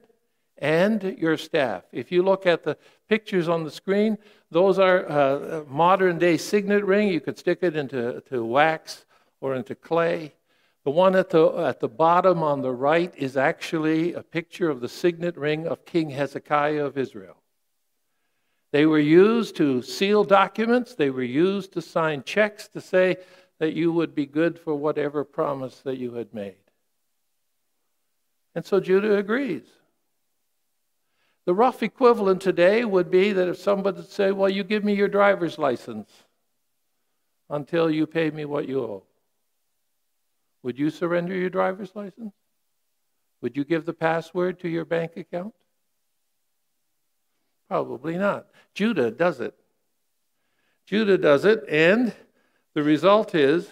and 0.58 1.18
your 1.18 1.38
staff. 1.38 1.84
If 1.92 2.12
you 2.12 2.24
look 2.24 2.46
at 2.46 2.64
the 2.64 2.78
pictures 3.10 3.50
on 3.50 3.64
the 3.64 3.72
screen, 3.72 4.18
those 4.52 4.80
are 4.80 5.10
uh, 5.10 5.64
modern 5.68 6.20
day 6.20 6.38
signet 6.38 6.86
ring. 6.86 7.08
You 7.10 7.20
could 7.20 7.38
stick 7.38 7.60
it 7.62 7.76
into 7.76 8.22
to 8.30 8.46
wax 8.46 9.06
or 9.42 9.56
into 9.56 9.76
clay. 9.76 10.34
The 10.84 10.92
one 10.92 11.16
at 11.16 11.30
the, 11.30 11.48
at 11.58 11.80
the 11.80 11.88
bottom 11.88 12.42
on 12.42 12.62
the 12.62 12.72
right 12.72 13.14
is 13.16 13.38
actually 13.38 14.14
a 14.14 14.24
picture 14.24 14.70
of 14.70 14.82
the 14.82 14.90
signet 14.90 15.38
ring 15.38 15.68
of 15.68 15.86
King 15.86 16.10
Hezekiah 16.10 16.86
of 16.86 16.98
Israel. 16.98 17.38
They 18.72 18.86
were 18.86 19.00
used 19.00 19.56
to 19.58 19.82
seal 19.82 20.24
documents, 20.24 20.96
they 20.96 21.10
were 21.10 21.24
used 21.24 21.74
to 21.74 21.82
sign 21.82 22.24
checks 22.24 22.68
to 22.70 22.82
say 22.82 23.18
that 23.60 23.74
you 23.74 23.92
would 23.92 24.16
be 24.16 24.26
good 24.26 24.58
for 24.58 24.74
whatever 24.74 25.24
promise 25.24 25.82
that 25.82 25.98
you 25.98 26.14
had 26.14 26.34
made. 26.34 26.61
And 28.56 28.66
so 28.66 28.80
Judah 28.80 29.18
agrees. 29.18 29.64
The 31.46 31.54
rough 31.54 31.82
equivalent 31.82 32.42
today 32.42 32.86
would 32.86 33.10
be 33.10 33.34
that 33.34 33.48
if 33.48 33.58
somebody 33.58 33.98
would 33.98 34.10
say, 34.10 34.32
Well, 34.32 34.50
you 34.50 34.64
give 34.64 34.84
me 34.84 34.94
your 34.94 35.08
driver's 35.08 35.58
license 35.58 36.10
until 37.50 37.90
you 37.90 38.06
pay 38.06 38.30
me 38.30 38.46
what 38.46 38.68
you 38.68 38.82
owe. 38.82 39.04
Would 40.64 40.78
you 40.78 40.90
surrender 40.90 41.36
your 41.36 41.50
driver's 41.50 41.96
license? 41.96 42.34
Would 43.42 43.58
you 43.58 43.66
give 43.66 43.86
the 43.86 43.94
password 43.94 44.60
to 44.60 44.70
your 44.70 44.86
bank 44.86 45.18
account? 45.18 45.54
Probably 47.68 48.18
not. 48.18 48.48
Judah 48.74 49.10
does 49.10 49.40
it. 49.40 49.56
Judah 50.86 51.18
does 51.18 51.46
it, 51.46 51.64
and 51.68 52.14
the 52.74 52.84
result 52.84 53.34
is 53.34 53.70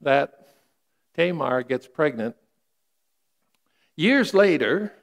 that 0.00 0.48
Tamar 1.14 1.62
gets 1.62 1.86
pregnant. 1.86 2.36
Years 4.00 4.32
later, 4.32 4.94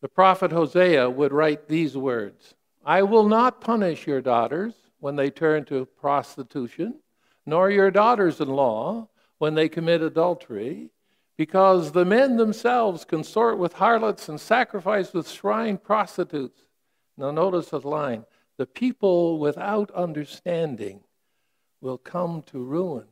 the 0.00 0.08
prophet 0.08 0.50
Hosea 0.50 1.10
would 1.10 1.30
write 1.30 1.68
these 1.68 1.94
words 1.94 2.54
I 2.86 3.02
will 3.02 3.28
not 3.28 3.60
punish 3.60 4.06
your 4.06 4.22
daughters 4.22 4.72
when 4.98 5.16
they 5.16 5.28
turn 5.28 5.66
to 5.66 5.84
prostitution, 5.84 7.00
nor 7.44 7.70
your 7.70 7.90
daughters 7.90 8.40
in 8.40 8.48
law 8.48 9.10
when 9.36 9.54
they 9.54 9.68
commit 9.68 10.00
adultery, 10.00 10.88
because 11.36 11.92
the 11.92 12.06
men 12.06 12.38
themselves 12.38 13.04
consort 13.04 13.58
with 13.58 13.74
harlots 13.74 14.30
and 14.30 14.40
sacrifice 14.40 15.12
with 15.12 15.28
shrine 15.28 15.76
prostitutes. 15.76 16.62
Now, 17.18 17.30
notice 17.30 17.68
the 17.68 17.80
line 17.80 18.24
the 18.56 18.64
people 18.64 19.38
without 19.38 19.90
understanding 19.90 21.00
will 21.82 21.98
come 21.98 22.40
to 22.44 22.58
ruin. 22.58 23.04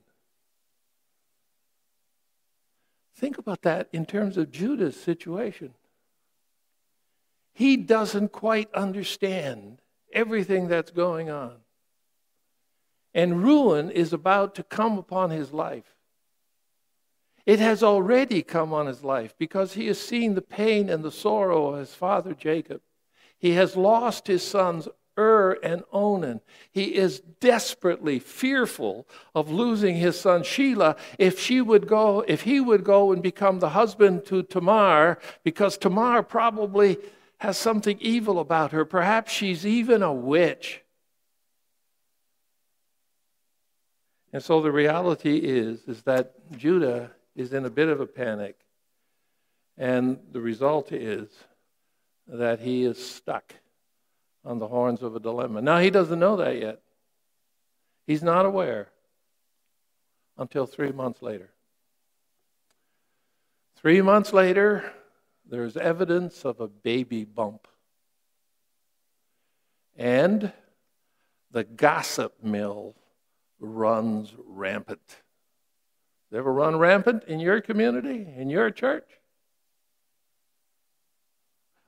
Think 3.14 3.38
about 3.38 3.62
that 3.62 3.88
in 3.92 4.06
terms 4.06 4.36
of 4.36 4.50
Judah's 4.50 4.98
situation. 4.98 5.74
He 7.52 7.76
doesn't 7.76 8.32
quite 8.32 8.72
understand 8.74 9.78
everything 10.12 10.66
that's 10.66 10.90
going 10.90 11.30
on. 11.30 11.56
And 13.14 13.44
ruin 13.44 13.90
is 13.90 14.12
about 14.12 14.56
to 14.56 14.64
come 14.64 14.98
upon 14.98 15.30
his 15.30 15.52
life. 15.52 15.94
It 17.46 17.60
has 17.60 17.82
already 17.82 18.42
come 18.42 18.72
on 18.72 18.86
his 18.86 19.04
life 19.04 19.34
because 19.38 19.74
he 19.74 19.86
has 19.86 20.00
seen 20.00 20.34
the 20.34 20.42
pain 20.42 20.88
and 20.88 21.04
the 21.04 21.12
sorrow 21.12 21.68
of 21.68 21.78
his 21.78 21.94
father 21.94 22.34
Jacob. 22.34 22.80
He 23.38 23.52
has 23.52 23.76
lost 23.76 24.26
his 24.26 24.42
sons 24.42 24.88
Ur 25.18 25.58
and 25.62 25.82
Onan. 25.92 26.40
He 26.70 26.94
is 26.94 27.20
desperately 27.40 28.18
fearful 28.18 29.06
of 29.34 29.50
losing 29.50 29.96
his 29.96 30.20
son 30.20 30.42
Shelah 30.42 30.96
if 31.18 31.38
she 31.38 31.60
would 31.60 31.86
go, 31.86 32.24
if 32.26 32.42
he 32.42 32.60
would 32.60 32.84
go 32.84 33.12
and 33.12 33.22
become 33.22 33.60
the 33.60 33.70
husband 33.70 34.24
to 34.26 34.42
Tamar, 34.42 35.18
because 35.42 35.78
Tamar 35.78 36.22
probably 36.22 36.98
has 37.38 37.56
something 37.56 37.98
evil 38.00 38.38
about 38.38 38.72
her. 38.72 38.84
Perhaps 38.84 39.32
she's 39.32 39.66
even 39.66 40.02
a 40.02 40.12
witch. 40.12 40.82
And 44.32 44.42
so 44.42 44.60
the 44.60 44.72
reality 44.72 45.36
is, 45.36 45.86
is 45.86 46.02
that 46.02 46.34
Judah 46.56 47.12
is 47.36 47.52
in 47.52 47.64
a 47.64 47.70
bit 47.70 47.88
of 47.88 48.00
a 48.00 48.06
panic. 48.06 48.56
And 49.78 50.18
the 50.32 50.40
result 50.40 50.90
is 50.90 51.28
that 52.26 52.60
he 52.60 52.84
is 52.84 53.04
stuck 53.04 53.54
on 54.44 54.58
the 54.58 54.68
horns 54.68 55.02
of 55.02 55.16
a 55.16 55.20
dilemma. 55.20 55.62
Now, 55.62 55.78
he 55.78 55.90
doesn't 55.90 56.18
know 56.18 56.36
that 56.36 56.60
yet. 56.60 56.80
He's 58.06 58.22
not 58.22 58.44
aware 58.44 58.88
until 60.36 60.66
three 60.66 60.92
months 60.92 61.22
later. 61.22 61.50
Three 63.76 64.02
months 64.02 64.32
later, 64.32 64.92
there's 65.48 65.76
evidence 65.76 66.44
of 66.44 66.60
a 66.60 66.68
baby 66.68 67.24
bump. 67.24 67.68
And 69.96 70.52
the 71.50 71.64
gossip 71.64 72.42
mill 72.42 72.94
runs 73.60 74.34
rampant. 74.46 75.22
They 76.30 76.38
ever 76.38 76.52
run 76.52 76.76
rampant 76.76 77.24
in 77.24 77.40
your 77.40 77.60
community, 77.60 78.26
in 78.36 78.50
your 78.50 78.70
church? 78.70 79.08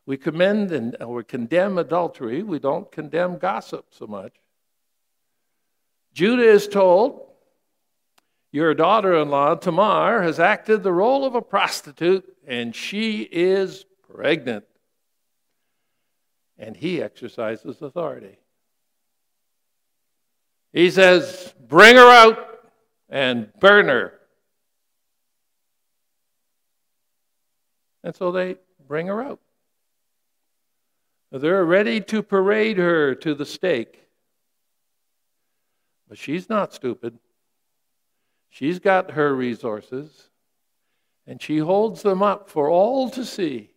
We 0.07 0.17
commend 0.17 0.71
and 0.71 0.97
uh, 1.01 1.05
or 1.05 1.25
condemn 1.25 1.79
adultery. 1.79 2.43
We 2.43 2.61
don't 2.61 2.91
condemn 2.91 3.39
gossip 3.39 3.87
so 3.91 4.07
much. 4.07 4.35
Judah 6.15 6.49
is 6.49 6.69
told, 6.69 7.27
Your 8.53 8.73
daughter 8.73 9.21
in 9.21 9.29
law, 9.29 9.57
Tamar, 9.57 10.23
has 10.23 10.39
acted 10.39 10.83
the 10.83 10.93
role 10.93 11.25
of 11.25 11.35
a 11.35 11.43
prostitute, 11.43 12.25
and 12.47 12.75
she 12.75 13.23
is 13.23 13.85
pregnant. 14.15 14.65
And 16.57 16.77
he 16.77 17.03
exercises 17.03 17.83
authority. 17.83 18.39
He 20.73 20.91
says, 20.91 21.53
Bring 21.69 21.97
her 21.97 22.09
out 22.09 22.39
and 23.09 23.53
burn 23.61 23.89
her. 23.89 24.15
And 28.05 28.15
so 28.15 28.31
they 28.31 28.55
bring 28.87 29.09
her 29.09 29.21
out. 29.21 29.41
They're 31.39 31.65
ready 31.65 32.01
to 32.03 32.23
parade 32.23 32.79
her 32.79 33.15
to 33.17 33.35
the 33.35 33.47
stake. 33.47 34.07
But 36.09 36.19
she's 36.19 36.49
not 36.49 36.73
stupid. 36.73 37.19
She's 38.49 38.79
got 38.79 39.11
her 39.11 39.35
resources, 39.35 40.31
and 41.27 41.43
she 41.43 41.59
holds 41.59 42.03
them 42.03 42.23
up 42.23 42.49
for 42.49 42.71
all 42.71 43.11
to 43.11 43.25
see. 43.25 43.73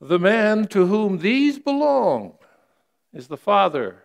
The 0.00 0.18
man 0.18 0.66
to 0.68 0.86
whom 0.86 1.18
these 1.18 1.58
belong 1.58 2.34
is 3.12 3.28
the 3.28 3.36
father 3.36 4.04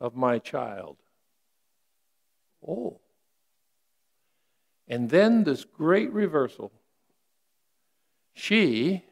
of 0.00 0.14
my 0.14 0.38
child. 0.38 0.96
Oh. 2.66 3.00
And 4.88 5.10
then 5.10 5.44
this 5.44 5.64
great 5.64 6.12
reversal. 6.12 6.72
She 8.34 9.02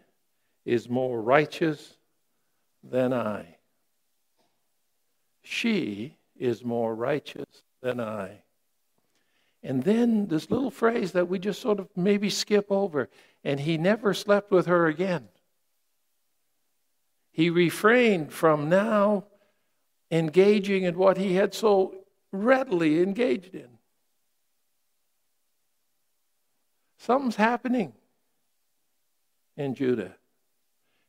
is 0.65 0.89
more 0.89 1.21
righteous 1.21 1.97
than 2.83 3.13
I. 3.13 3.57
She 5.43 6.17
is 6.37 6.65
more 6.65 6.95
righteous 6.95 7.63
than 7.83 8.01
I. 8.01 8.43
And 9.63 9.83
then 9.83 10.27
this 10.27 10.51
little 10.51 10.71
phrase 10.71 11.13
that 11.13 11.29
we 11.29 11.39
just 11.39 11.61
sort 11.61 11.81
of 11.81 11.89
maybe 11.97 12.29
skip 12.29 12.67
over, 12.71 13.09
and 13.43 13.61
he 13.61 13.79
never 13.79 14.13
slept 14.13 14.51
with 14.51 14.67
her 14.67 14.87
again. 14.87 15.29
He 17.33 17.51
refrained 17.51 18.33
from 18.33 18.69
now 18.69 19.25
engaging 20.11 20.85
in 20.85 20.97
what 20.97 21.17
he 21.17 21.35
had 21.35 21.55
so 21.55 21.95
readily 22.31 23.03
engaged 23.03 23.55
in. 23.55 23.69
Something's 26.99 27.37
happening 27.37 27.93
in 29.57 29.75
Judah. 29.75 30.15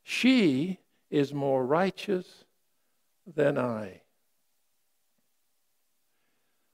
She 0.07 0.77
is 1.09 1.33
more 1.33 1.65
righteous 1.65 2.45
than 3.25 3.57
I. 3.57 4.01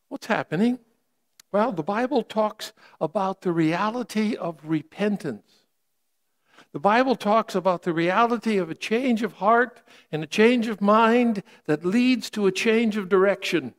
What's 0.09 0.27
happening? 0.27 0.79
Well, 1.53 1.71
the 1.71 1.81
Bible 1.81 2.23
talks 2.23 2.73
about 2.99 3.39
the 3.41 3.53
reality 3.53 4.35
of 4.35 4.59
repentance. 4.65 5.49
The 6.73 6.81
Bible 6.81 7.15
talks 7.15 7.55
about 7.55 7.83
the 7.83 7.93
reality 7.93 8.57
of 8.57 8.69
a 8.69 8.75
change 8.75 9.23
of 9.23 9.33
heart 9.33 9.81
and 10.11 10.21
a 10.21 10.27
change 10.27 10.67
of 10.67 10.81
mind 10.81 11.41
that 11.67 11.85
leads 11.85 12.29
to 12.31 12.47
a 12.47 12.51
change 12.51 12.97
of 12.97 13.07
direction. 13.07 13.73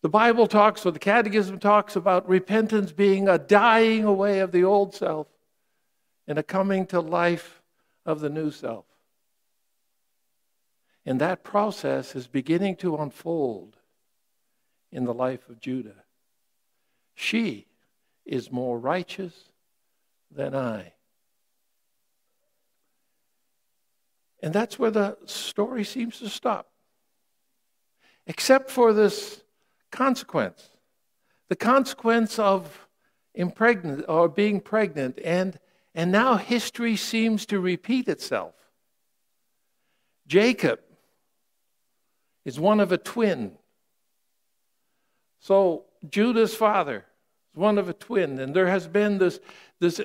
The 0.00 0.08
Bible 0.08 0.46
talks, 0.46 0.86
or 0.86 0.92
the 0.92 0.98
Catechism 0.98 1.58
talks 1.58 1.94
about 1.94 2.26
repentance 2.26 2.90
being 2.90 3.28
a 3.28 3.38
dying 3.38 4.04
away 4.04 4.40
of 4.40 4.50
the 4.50 4.64
old 4.64 4.94
self 4.94 5.26
and 6.26 6.38
a 6.38 6.42
coming 6.42 6.86
to 6.86 6.98
life 6.98 7.61
of 8.04 8.20
the 8.20 8.30
new 8.30 8.50
self. 8.50 8.84
And 11.04 11.20
that 11.20 11.42
process 11.42 12.14
is 12.14 12.26
beginning 12.26 12.76
to 12.76 12.96
unfold 12.96 13.76
in 14.90 15.04
the 15.04 15.14
life 15.14 15.48
of 15.48 15.60
Judah. 15.60 16.04
She 17.14 17.66
is 18.24 18.52
more 18.52 18.78
righteous 18.78 19.34
than 20.30 20.54
I. 20.54 20.92
And 24.42 24.52
that's 24.52 24.78
where 24.78 24.90
the 24.90 25.16
story 25.24 25.84
seems 25.84 26.18
to 26.18 26.28
stop. 26.28 26.68
Except 28.26 28.70
for 28.70 28.92
this 28.92 29.42
consequence 29.90 30.68
the 31.52 31.56
consequence 31.56 32.38
of 32.38 32.88
impregnant 33.34 34.06
or 34.08 34.26
being 34.26 34.58
pregnant 34.58 35.18
and 35.22 35.58
and 35.94 36.10
now 36.10 36.36
history 36.36 36.96
seems 36.96 37.46
to 37.46 37.60
repeat 37.60 38.08
itself. 38.08 38.54
Jacob 40.26 40.80
is 42.44 42.58
one 42.58 42.80
of 42.80 42.92
a 42.92 42.98
twin. 42.98 43.52
So 45.40 45.84
Judah's 46.08 46.54
father 46.54 47.04
is 47.52 47.60
one 47.60 47.78
of 47.78 47.88
a 47.88 47.92
twin, 47.92 48.38
and 48.38 48.54
there 48.54 48.68
has 48.68 48.86
been 48.86 49.18
this, 49.18 49.40
this 49.80 50.00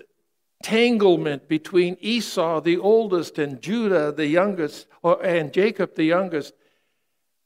tanglement 0.64 1.48
between 1.48 1.98
Esau, 2.02 2.62
the 2.62 2.78
oldest, 2.78 3.38
and 3.38 3.62
Judah, 3.62 4.12
the 4.12 4.26
youngest, 4.26 4.88
or, 5.04 5.24
and 5.24 5.54
Jacob, 5.54 5.96
the 5.96 6.04
youngest. 6.04 6.54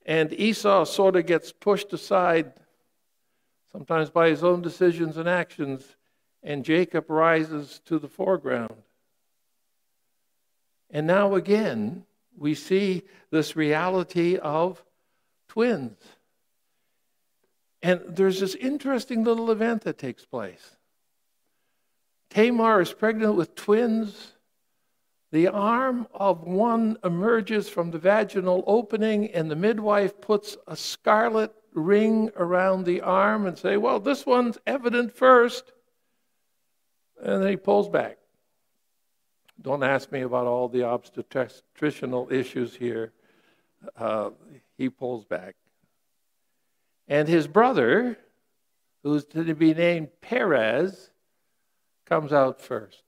And 0.06 0.34
Esau 0.34 0.86
sort 0.86 1.16
of 1.16 1.26
gets 1.26 1.52
pushed 1.52 1.94
aside, 1.94 2.54
sometimes 3.72 4.10
by 4.10 4.30
his 4.30 4.44
own 4.44 4.62
decisions 4.62 5.18
and 5.18 5.30
actions, 5.30 5.96
and 6.44 6.66
Jacob 6.66 7.10
rises 7.10 7.82
to 7.86 8.00
the 8.00 8.08
foreground. 8.08 8.76
And 10.90 11.08
now 11.08 11.36
again, 11.36 12.06
we 12.38 12.56
see 12.56 13.04
this 13.30 13.56
reality 13.56 14.38
of 14.38 14.84
twins. 15.48 15.98
And 17.82 18.02
there's 18.08 18.40
this 18.40 18.56
interesting 18.56 19.24
little 19.24 19.52
event 19.52 19.84
that 19.84 19.98
takes 19.98 20.26
place. 20.26 20.78
Tamar 22.30 22.82
is 22.82 22.94
pregnant 22.94 23.36
with 23.36 23.56
twins. 23.56 24.34
The 25.32 25.48
arm 25.48 26.08
of 26.14 26.44
one 26.44 26.98
emerges 27.04 27.70
from 27.70 27.92
the 27.92 27.98
vaginal 27.98 28.64
opening, 28.68 29.32
and 29.32 29.50
the 29.50 29.56
midwife 29.56 30.20
puts 30.22 30.58
a 30.68 30.76
scarlet 30.76 31.54
ring 31.74 32.32
around 32.36 32.86
the 32.86 33.02
arm 33.02 33.46
and 33.46 33.58
say, 33.58 33.78
"Well, 33.78 34.00
this 34.00 34.26
one's 34.26 34.58
evident 34.68 35.14
first. 35.14 35.72
And 37.22 37.44
then 37.44 37.50
he 37.50 37.58
pulls 37.58 37.88
back. 37.88 38.18
Don't 39.62 39.84
ask 39.84 40.12
me 40.12 40.22
about 40.22 40.48
all 40.48 40.68
the 40.68 40.80
obstetricinal 40.80 42.32
issues 42.32 42.76
here. 42.76 43.14
Uh, 43.96 44.32
he 44.78 44.90
pulls 44.90 45.24
back. 45.26 45.56
And 47.08 47.28
his 47.28 47.48
brother, 47.48 48.18
who's 49.04 49.26
to 49.26 49.54
be 49.54 49.74
named 49.74 50.10
Perez, 50.22 51.12
comes 52.06 52.34
out 52.34 52.60
first. 52.60 53.04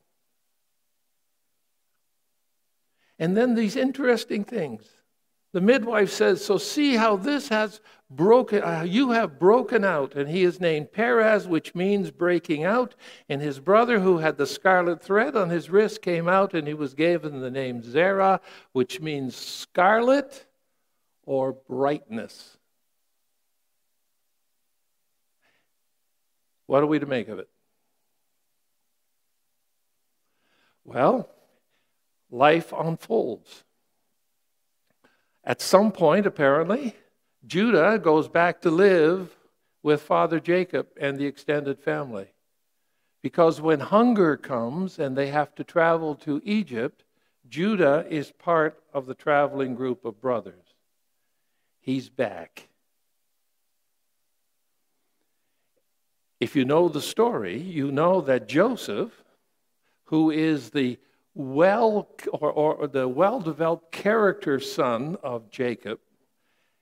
And 3.18 3.36
then 3.36 3.56
these 3.56 3.76
interesting 3.76 4.44
things. 4.44 4.88
The 5.54 5.62
midwife 5.62 6.12
says, 6.12 6.44
So 6.44 6.58
see 6.58 6.96
how 6.96 7.16
this 7.16 7.48
has 7.50 7.80
broken, 8.10 8.64
uh, 8.64 8.84
you 8.88 9.12
have 9.12 9.40
broken 9.40 9.86
out. 9.86 10.16
And 10.16 10.28
he 10.28 10.44
is 10.44 10.60
named 10.60 10.92
Perez, 10.92 11.48
which 11.48 11.76
means 11.76 12.10
breaking 12.10 12.64
out. 12.64 12.96
And 13.30 13.40
his 13.40 13.60
brother, 13.60 14.00
who 14.00 14.18
had 14.18 14.38
the 14.38 14.48
scarlet 14.48 15.02
thread 15.02 15.38
on 15.38 15.52
his 15.52 15.70
wrist, 15.70 16.02
came 16.02 16.28
out 16.28 16.56
and 16.56 16.68
he 16.68 16.74
was 16.74 16.96
given 16.96 17.40
the 17.40 17.52
name 17.52 17.84
Zerah, 17.84 18.42
which 18.72 19.00
means 19.00 19.36
scarlet 19.36 20.46
or 21.24 21.54
brightness. 21.54 22.58
What 26.66 26.82
are 26.82 26.88
we 26.88 26.98
to 26.98 27.06
make 27.06 27.28
of 27.28 27.38
it? 27.38 27.50
Well, 30.84 31.30
life 32.32 32.74
unfolds. 32.76 33.64
At 35.44 35.62
some 35.62 35.92
point, 35.92 36.26
apparently, 36.26 36.96
Judah 37.46 38.00
goes 38.00 38.28
back 38.28 38.62
to 38.62 38.72
live 38.72 39.36
with 39.82 40.02
Father 40.02 40.40
Jacob 40.40 40.88
and 41.00 41.18
the 41.18 41.26
extended 41.26 41.80
family. 41.80 42.28
Because 43.22 43.60
when 43.62 43.80
hunger 43.80 44.38
comes 44.38 45.00
and 45.00 45.16
they 45.16 45.28
have 45.28 45.54
to 45.56 45.64
travel 45.64 46.16
to 46.16 46.42
Egypt, 46.44 47.04
Judah 47.50 48.06
is 48.10 48.32
part 48.32 48.82
of 48.94 49.06
the 49.06 49.14
traveling 49.14 49.76
group 49.76 50.06
of 50.06 50.22
brothers. 50.22 50.76
He's 51.80 52.10
back. 52.10 52.70
If 56.40 56.56
you 56.56 56.66
know 56.66 56.88
the 56.90 57.02
story, 57.02 57.58
you 57.58 57.92
know 57.92 58.22
that 58.22 58.48
Joseph, 58.48 59.24
who 60.06 60.32
is 60.32 60.70
the 60.70 60.98
well 61.34 62.10
or, 62.32 62.52
or 62.52 62.88
the 62.88 63.08
well-developed 63.08 63.92
character 63.92 64.60
son 64.60 65.18
of 65.24 65.50
Jacob, 65.50 66.00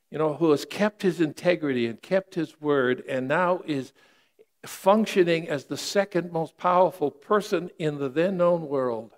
you 0.10 0.18
know, 0.18 0.34
who 0.34 0.52
has 0.52 0.66
kept 0.66 1.02
his 1.02 1.22
integrity 1.22 1.88
and 1.88 2.02
kept 2.02 2.36
his 2.36 2.60
word 2.60 3.04
and 3.08 3.28
now 3.28 3.62
is 3.66 3.94
functioning 4.66 5.50
as 5.50 5.66
the 5.66 5.78
second 5.78 6.32
most 6.32 6.58
powerful 6.58 7.10
person 7.10 7.70
in 7.80 7.98
the 7.98 8.10
then 8.10 8.38
known 8.38 8.68
world. 8.68 9.12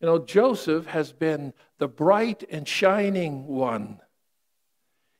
You 0.00 0.06
know, 0.06 0.18
Joseph 0.18 0.86
has 0.86 1.12
been 1.12 1.52
the 1.78 1.86
bright 1.86 2.42
and 2.50 2.66
shining 2.66 3.46
one. 3.46 4.00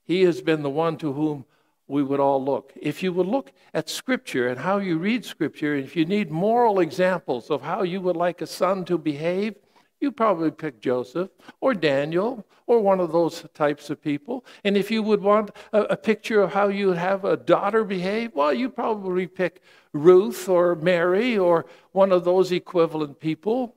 He 0.04 0.22
has 0.22 0.42
been 0.42 0.62
the 0.62 0.70
one 0.70 0.96
to 0.98 1.12
whom 1.12 1.44
we 1.88 2.02
would 2.02 2.20
all 2.20 2.42
look. 2.42 2.72
If 2.80 3.02
you 3.02 3.12
would 3.12 3.26
look 3.26 3.52
at 3.74 3.88
Scripture 3.88 4.48
and 4.48 4.60
how 4.60 4.78
you 4.78 4.98
read 4.98 5.24
Scripture, 5.24 5.74
if 5.74 5.96
you 5.96 6.04
need 6.04 6.30
moral 6.30 6.80
examples 6.80 7.50
of 7.50 7.62
how 7.62 7.82
you 7.82 8.00
would 8.00 8.16
like 8.16 8.40
a 8.40 8.46
son 8.46 8.84
to 8.86 8.96
behave, 8.96 9.56
you 10.00 10.10
probably 10.10 10.50
pick 10.50 10.80
Joseph 10.80 11.30
or 11.60 11.74
Daniel 11.74 12.44
or 12.66 12.80
one 12.80 12.98
of 12.98 13.12
those 13.12 13.44
types 13.54 13.88
of 13.88 14.02
people. 14.02 14.44
And 14.64 14.76
if 14.76 14.90
you 14.90 15.02
would 15.02 15.22
want 15.22 15.50
a, 15.72 15.82
a 15.82 15.96
picture 15.96 16.42
of 16.42 16.52
how 16.52 16.68
you 16.68 16.88
would 16.88 16.98
have 16.98 17.24
a 17.24 17.36
daughter 17.36 17.84
behave, 17.84 18.34
well, 18.34 18.52
you 18.52 18.68
probably 18.68 19.26
pick 19.26 19.62
Ruth 19.92 20.48
or 20.48 20.74
Mary 20.74 21.38
or 21.38 21.66
one 21.92 22.10
of 22.10 22.24
those 22.24 22.50
equivalent 22.50 23.20
people. 23.20 23.76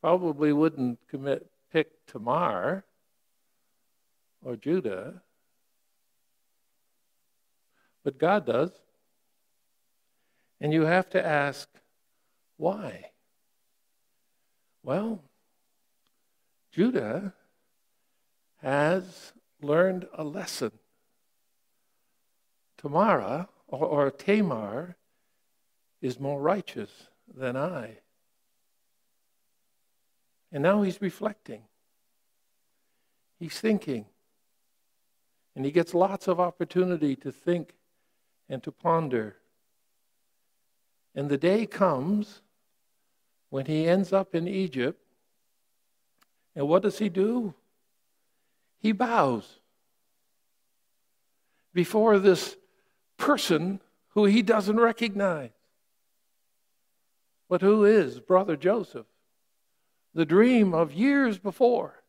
Probably 0.00 0.52
wouldn't 0.52 0.98
commit, 1.08 1.50
pick 1.72 2.06
Tamar 2.06 2.84
or 4.42 4.56
Judah. 4.56 5.22
But 8.08 8.16
God 8.16 8.46
does. 8.46 8.70
And 10.62 10.72
you 10.72 10.86
have 10.86 11.10
to 11.10 11.22
ask, 11.22 11.68
why? 12.56 13.10
Well, 14.82 15.22
Judah 16.72 17.34
has 18.62 19.34
learned 19.60 20.08
a 20.14 20.24
lesson. 20.24 20.72
Tamara, 22.78 23.50
or, 23.66 23.84
or 23.84 24.10
Tamar, 24.10 24.96
is 26.00 26.18
more 26.18 26.40
righteous 26.40 27.08
than 27.36 27.58
I. 27.58 27.98
And 30.50 30.62
now 30.62 30.80
he's 30.80 31.02
reflecting. 31.02 31.64
He's 33.38 33.60
thinking. 33.60 34.06
And 35.54 35.66
he 35.66 35.70
gets 35.70 35.92
lots 35.92 36.26
of 36.26 36.40
opportunity 36.40 37.14
to 37.16 37.30
think 37.30 37.74
and 38.48 38.62
to 38.62 38.72
ponder. 38.72 39.36
And 41.14 41.28
the 41.28 41.38
day 41.38 41.66
comes 41.66 42.42
when 43.50 43.66
he 43.66 43.88
ends 43.88 44.12
up 44.12 44.34
in 44.34 44.46
Egypt. 44.46 45.00
And 46.54 46.68
what 46.68 46.82
does 46.82 46.98
he 46.98 47.08
do? 47.08 47.54
He 48.80 48.92
bows 48.92 49.58
before 51.72 52.18
this 52.18 52.56
person 53.16 53.80
who 54.10 54.24
he 54.24 54.42
doesn't 54.42 54.78
recognize. 54.78 55.50
But 57.48 57.62
who 57.62 57.84
is 57.84 58.20
brother 58.20 58.56
Joseph? 58.56 59.06
The 60.14 60.26
dream 60.26 60.74
of 60.74 60.92
years 60.92 61.38
before 61.38 62.02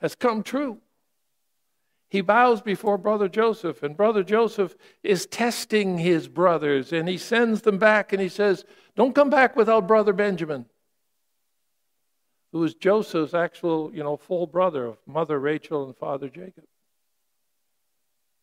has 0.00 0.14
come 0.14 0.42
true. 0.42 0.78
He 2.08 2.20
bows 2.20 2.60
before 2.62 2.98
Brother 2.98 3.28
Joseph, 3.28 3.82
and 3.82 3.96
Brother 3.96 4.22
Joseph 4.22 4.76
is 5.02 5.26
testing 5.26 5.98
his 5.98 6.28
brothers, 6.28 6.92
and 6.92 7.08
he 7.08 7.18
sends 7.18 7.62
them 7.62 7.78
back 7.78 8.12
and 8.12 8.22
he 8.22 8.28
says, 8.28 8.64
Don't 8.94 9.14
come 9.14 9.30
back 9.30 9.56
without 9.56 9.88
Brother 9.88 10.12
Benjamin, 10.12 10.66
who 12.52 12.62
is 12.62 12.74
Joseph's 12.74 13.34
actual, 13.34 13.90
you 13.92 14.04
know, 14.04 14.16
full 14.16 14.46
brother 14.46 14.86
of 14.86 14.98
Mother 15.06 15.38
Rachel 15.38 15.84
and 15.84 15.96
Father 15.96 16.28
Jacob. 16.28 16.64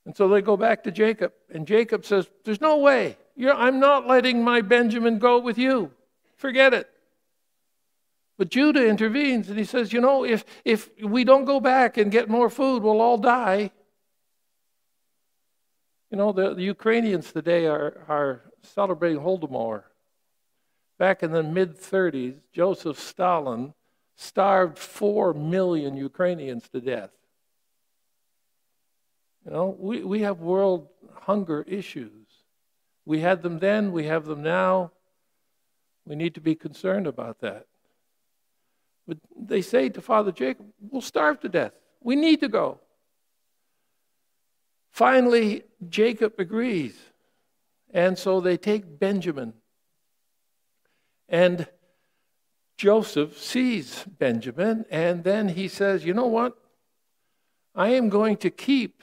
And 0.06 0.16
so 0.16 0.28
they 0.28 0.42
go 0.42 0.58
back 0.58 0.84
to 0.84 0.92
Jacob, 0.92 1.32
and 1.50 1.66
Jacob 1.66 2.06
says, 2.06 2.28
There's 2.44 2.60
no 2.60 2.78
way. 2.78 3.18
You're, 3.36 3.54
I'm 3.54 3.80
not 3.80 4.08
letting 4.08 4.44
my 4.44 4.60
Benjamin 4.62 5.20
go 5.20 5.40
with 5.40 5.58
you. 5.58 5.92
Forget 6.36 6.74
it. 6.74 6.90
But 8.38 8.50
Judah 8.50 8.88
intervenes 8.88 9.50
and 9.50 9.58
he 9.58 9.66
says, 9.66 9.94
You 9.94 10.02
know, 10.02 10.24
if, 10.24 10.44
if 10.66 10.90
we 11.02 11.24
don't 11.24 11.46
go 11.46 11.60
back 11.60 11.98
and 11.98 12.12
get 12.12 12.30
more 12.30 12.50
food, 12.50 12.84
we'll 12.84 13.02
all 13.02 13.18
die. 13.18 13.72
You 16.10 16.18
know, 16.18 16.32
the, 16.32 16.54
the 16.54 16.64
Ukrainians 16.64 17.32
today 17.32 17.66
are, 17.66 18.04
are 18.08 18.42
celebrating 18.62 19.20
Holodomor. 19.20 19.84
Back 21.00 21.24
in 21.24 21.32
the 21.32 21.44
mid 21.44 21.78
30s, 21.78 22.36
Joseph 22.52 23.00
Stalin 23.00 23.74
starved 24.16 24.78
4 24.78 25.34
million 25.34 25.98
Ukrainians 25.98 26.70
to 26.70 26.82
death. 26.82 27.10
You 29.46 29.52
know, 29.52 29.76
we, 29.78 30.04
we 30.04 30.22
have 30.22 30.40
world 30.40 30.88
hunger 31.22 31.64
issues. 31.68 32.28
We 33.06 33.20
had 33.20 33.42
them 33.42 33.60
then, 33.60 33.92
we 33.92 34.06
have 34.06 34.26
them 34.26 34.42
now. 34.42 34.92
We 36.06 36.16
need 36.16 36.36
to 36.36 36.42
be 36.42 36.56
concerned 36.56 37.08
about 37.08 37.40
that. 37.40 37.66
But 39.08 39.18
they 39.38 39.62
say 39.62 39.90
to 39.90 40.02
Father 40.02 40.32
Jacob, 40.32 40.68
We'll 40.80 41.02
starve 41.02 41.40
to 41.42 41.50
death. 41.50 41.74
We 42.02 42.16
need 42.16 42.40
to 42.42 42.50
go. 42.50 42.80
Finally, 44.92 45.64
Jacob 45.90 46.34
agrees. 46.38 46.98
And 47.92 48.18
so 48.18 48.42
they 48.42 48.58
take 48.58 49.00
Benjamin. 49.00 49.54
And 51.30 51.68
Joseph 52.78 53.38
sees 53.38 54.04
Benjamin, 54.04 54.86
and 54.90 55.24
then 55.24 55.50
he 55.50 55.68
says, 55.68 56.06
You 56.06 56.14
know 56.14 56.28
what? 56.28 56.58
I 57.76 57.90
am 57.90 58.10
going 58.10 58.38
to 58.38 58.50
keep 58.50 59.02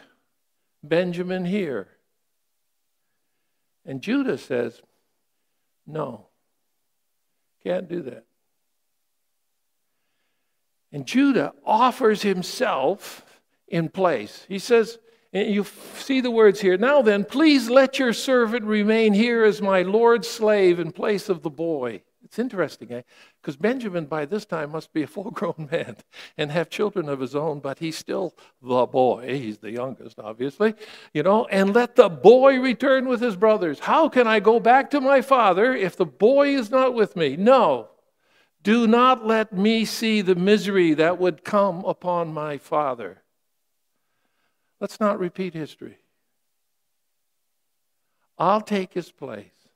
Benjamin 0.82 1.44
here. 1.44 1.88
And 3.84 4.02
Judah 4.02 4.38
says, 4.38 4.80
No, 5.86 6.26
can't 7.62 7.88
do 7.88 8.02
that. 8.02 8.26
And 10.92 11.06
Judah 11.06 11.52
offers 11.64 12.22
himself 12.22 13.24
in 13.68 13.88
place. 13.88 14.44
He 14.48 14.58
says, 14.58 14.98
and 15.32 15.54
you 15.54 15.64
see 15.94 16.20
the 16.20 16.30
words 16.30 16.60
here. 16.60 16.76
Now 16.76 17.02
then, 17.02 17.24
please 17.24 17.70
let 17.70 17.98
your 17.98 18.12
servant 18.12 18.64
remain 18.64 19.14
here 19.14 19.44
as 19.44 19.62
my 19.62 19.82
Lord's 19.82 20.28
slave 20.28 20.80
in 20.80 20.90
place 20.90 21.28
of 21.28 21.42
the 21.42 21.50
boy. 21.50 22.02
It's 22.24 22.38
interesting, 22.38 22.92
eh? 22.92 23.02
Because 23.40 23.56
Benjamin, 23.56 24.06
by 24.06 24.24
this 24.24 24.44
time, 24.44 24.70
must 24.70 24.92
be 24.92 25.02
a 25.02 25.06
full 25.08 25.30
grown 25.30 25.68
man 25.70 25.96
and 26.36 26.50
have 26.50 26.70
children 26.70 27.08
of 27.08 27.20
his 27.20 27.34
own, 27.34 27.60
but 27.60 27.78
he's 27.78 27.96
still 27.98 28.34
the 28.62 28.86
boy. 28.86 29.38
He's 29.38 29.58
the 29.58 29.70
youngest, 29.70 30.18
obviously, 30.18 30.74
you 31.14 31.22
know, 31.22 31.46
and 31.46 31.74
let 31.74 31.96
the 31.96 32.08
boy 32.08 32.58
return 32.58 33.08
with 33.08 33.20
his 33.20 33.36
brothers. 33.36 33.80
How 33.80 34.08
can 34.08 34.26
I 34.26 34.40
go 34.40 34.60
back 34.60 34.90
to 34.90 35.00
my 35.00 35.20
father 35.22 35.74
if 35.74 35.96
the 35.96 36.06
boy 36.06 36.48
is 36.48 36.70
not 36.70 36.94
with 36.94 37.16
me? 37.16 37.36
No. 37.36 37.89
Do 38.62 38.86
not 38.86 39.26
let 39.26 39.52
me 39.52 39.84
see 39.84 40.20
the 40.20 40.34
misery 40.34 40.94
that 40.94 41.18
would 41.18 41.44
come 41.44 41.84
upon 41.84 42.34
my 42.34 42.58
father. 42.58 43.22
Let's 44.80 45.00
not 45.00 45.18
repeat 45.18 45.54
history. 45.54 45.98
I'll 48.38 48.60
take 48.60 48.92
his 48.92 49.12
place. 49.12 49.68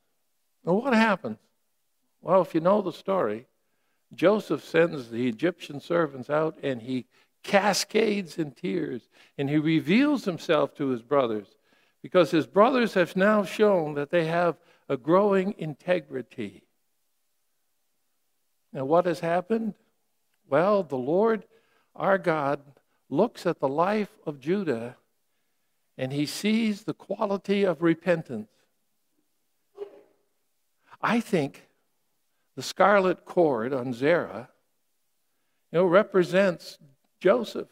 Now, 0.64 0.74
what 0.74 0.94
happens? 0.94 1.38
Well, 2.22 2.42
if 2.42 2.54
you 2.54 2.60
know 2.60 2.80
the 2.80 2.92
story, 2.92 3.46
Joseph 4.14 4.64
sends 4.64 5.10
the 5.10 5.28
Egyptian 5.28 5.80
servants 5.80 6.30
out 6.30 6.56
and 6.62 6.80
he 6.80 7.06
cascades 7.42 8.38
in 8.38 8.52
tears 8.52 9.08
and 9.36 9.50
he 9.50 9.58
reveals 9.58 10.24
himself 10.24 10.74
to 10.76 10.88
his 10.88 11.02
brothers 11.02 11.48
because 12.02 12.30
his 12.30 12.46
brothers 12.46 12.94
have 12.94 13.16
now 13.16 13.44
shown 13.44 13.94
that 13.94 14.10
they 14.10 14.24
have 14.24 14.56
a 14.88 14.96
growing 14.96 15.54
integrity. 15.58 16.64
Now, 18.74 18.84
what 18.84 19.06
has 19.06 19.20
happened? 19.20 19.74
Well, 20.50 20.82
the 20.82 20.98
Lord 20.98 21.44
our 21.94 22.18
God 22.18 22.60
looks 23.08 23.46
at 23.46 23.60
the 23.60 23.68
life 23.68 24.10
of 24.26 24.40
Judah 24.40 24.96
and 25.96 26.12
he 26.12 26.26
sees 26.26 26.82
the 26.82 26.94
quality 26.94 27.62
of 27.62 27.82
repentance. 27.82 28.48
I 31.00 31.20
think 31.20 31.68
the 32.56 32.62
scarlet 32.62 33.24
cord 33.24 33.72
on 33.72 33.92
Zerah 33.92 34.48
you 35.70 35.78
know, 35.78 35.86
represents 35.86 36.78
Joseph. 37.20 37.68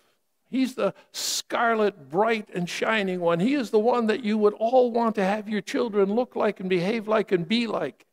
He's 0.50 0.74
the 0.74 0.94
scarlet, 1.12 2.10
bright, 2.10 2.48
and 2.54 2.68
shining 2.68 3.20
one. 3.20 3.40
He 3.40 3.54
is 3.54 3.70
the 3.70 3.78
one 3.78 4.06
that 4.06 4.22
you 4.22 4.36
would 4.38 4.54
all 4.54 4.92
want 4.92 5.14
to 5.16 5.24
have 5.24 5.48
your 5.48 5.62
children 5.62 6.14
look 6.14 6.36
like 6.36 6.60
and 6.60 6.68
behave 6.68 7.08
like 7.08 7.32
and 7.32 7.48
be 7.48 7.66
like. 7.66 8.06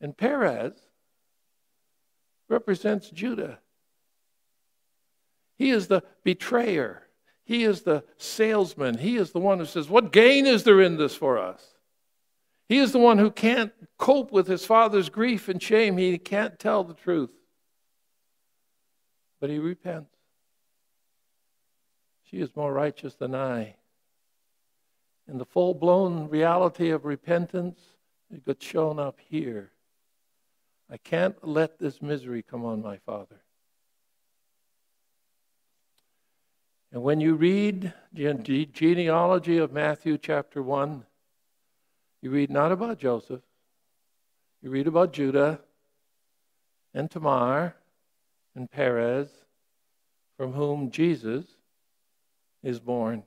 And 0.00 0.16
Perez 0.16 0.72
represents 2.48 3.10
Judah. 3.10 3.58
He 5.56 5.70
is 5.70 5.88
the 5.88 6.02
betrayer. 6.24 7.02
He 7.44 7.64
is 7.64 7.82
the 7.82 8.04
salesman. 8.16 8.98
He 8.98 9.16
is 9.16 9.32
the 9.32 9.40
one 9.40 9.58
who 9.58 9.64
says, 9.64 9.88
What 9.88 10.12
gain 10.12 10.46
is 10.46 10.64
there 10.64 10.80
in 10.80 10.96
this 10.96 11.14
for 11.14 11.38
us? 11.38 11.74
He 12.68 12.78
is 12.78 12.92
the 12.92 12.98
one 12.98 13.18
who 13.18 13.30
can't 13.30 13.72
cope 13.96 14.30
with 14.30 14.46
his 14.46 14.64
father's 14.64 15.08
grief 15.08 15.48
and 15.48 15.62
shame. 15.62 15.96
He 15.96 16.18
can't 16.18 16.58
tell 16.58 16.84
the 16.84 16.94
truth. 16.94 17.30
But 19.40 19.50
he 19.50 19.58
repents. 19.58 20.14
She 22.24 22.38
is 22.40 22.54
more 22.54 22.72
righteous 22.72 23.14
than 23.14 23.34
I. 23.34 23.76
In 25.26 25.38
the 25.38 25.46
full 25.46 25.74
blown 25.74 26.28
reality 26.28 26.90
of 26.90 27.06
repentance 27.06 27.80
it 28.30 28.44
gets 28.44 28.64
shown 28.64 28.98
up 28.98 29.18
here. 29.28 29.72
I 30.90 30.96
can't 30.96 31.36
let 31.46 31.78
this 31.78 32.00
misery 32.00 32.42
come 32.42 32.64
on 32.64 32.82
my 32.82 32.96
father. 32.98 33.40
And 36.90 37.02
when 37.02 37.20
you 37.20 37.34
read 37.34 37.92
the 38.12 38.66
genealogy 38.72 39.58
of 39.58 39.72
Matthew 39.72 40.16
chapter 40.16 40.62
1, 40.62 41.04
you 42.22 42.30
read 42.30 42.50
not 42.50 42.72
about 42.72 42.98
Joseph, 42.98 43.42
you 44.62 44.70
read 44.70 44.86
about 44.86 45.12
Judah 45.12 45.60
and 46.94 47.10
Tamar 47.10 47.76
and 48.54 48.70
Perez, 48.70 49.28
from 50.36 50.52
whom 50.52 50.90
Jesus 50.90 51.44
is 52.62 52.80
born. 52.80 53.22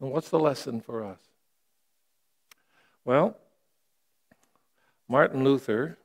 And 0.00 0.10
what's 0.12 0.30
the 0.30 0.38
lesson 0.38 0.80
for 0.80 1.04
us? 1.04 1.20
Well, 3.04 3.36
Martin 5.14 5.44
Luther, 5.44 5.96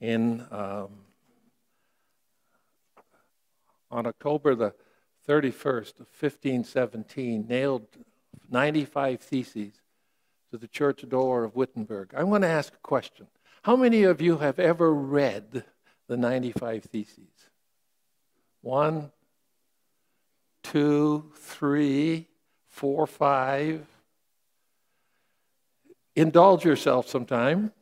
in 0.00 0.46
um, 0.50 0.88
on 3.90 4.06
October 4.06 4.54
the 4.54 4.72
31st 5.28 6.00
of 6.00 6.06
1517, 6.18 7.46
nailed 7.46 7.86
95 8.50 9.20
theses 9.20 9.74
to 10.50 10.56
the 10.56 10.66
church 10.66 11.06
door 11.10 11.44
of 11.44 11.54
Wittenberg. 11.54 12.14
I 12.16 12.22
want 12.24 12.42
to 12.42 12.48
ask 12.48 12.72
a 12.72 12.78
question. 12.78 13.26
How 13.64 13.76
many 13.76 14.04
of 14.04 14.22
you 14.22 14.38
have 14.38 14.58
ever 14.58 14.94
read 14.94 15.64
the 16.06 16.16
95 16.16 16.84
theses? 16.84 17.50
One, 18.62 19.12
two, 20.62 21.30
three, 21.36 22.28
four, 22.66 23.06
five. 23.06 23.84
Indulge 26.16 26.64
yourself 26.64 27.06
sometime. 27.06 27.72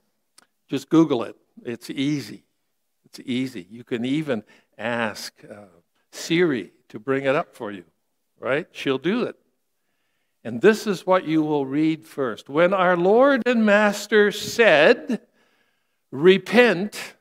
Just 0.69 0.89
Google 0.89 1.23
it. 1.23 1.37
It's 1.65 1.91
easy. 1.91 2.45
It's 3.05 3.21
easy. 3.25 3.67
You 3.71 3.85
can 3.85 4.05
even 4.05 4.45
ask. 4.77 5.33
Uh, 5.45 5.67
Siri 6.13 6.73
to 6.89 6.99
bring 6.99 7.25
it 7.25 7.35
up 7.35 7.55
for 7.55 7.71
you, 7.71 7.85
right? 8.39 8.67
She'll 8.73 8.99
do 8.99 9.25
it. 9.25 9.37
And 10.45 10.61
this 10.61 10.87
is 10.87 11.07
what 11.07 11.27
you 11.27 11.43
will 11.43 11.67
read 11.67 12.07
first. 12.07 12.49
When 12.49 12.73
our 12.73 12.97
Lord 12.97 13.43
and 13.47 13.67
Master 13.67 14.33
said, 14.33 15.21
Repent, 16.11 17.15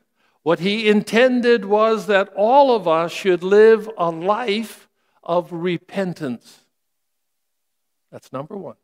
what 0.44 0.60
he 0.60 0.88
intended 0.88 1.66
was 1.66 2.08
that 2.08 2.30
all 2.36 2.76
of 2.76 2.88
us 2.88 3.12
should 3.12 3.44
live 3.44 3.90
a 3.98 4.10
life 4.10 4.88
of 5.24 5.52
repentance. 5.52 6.62
That's 8.12 8.32
number 8.32 8.56
one. 8.56 8.76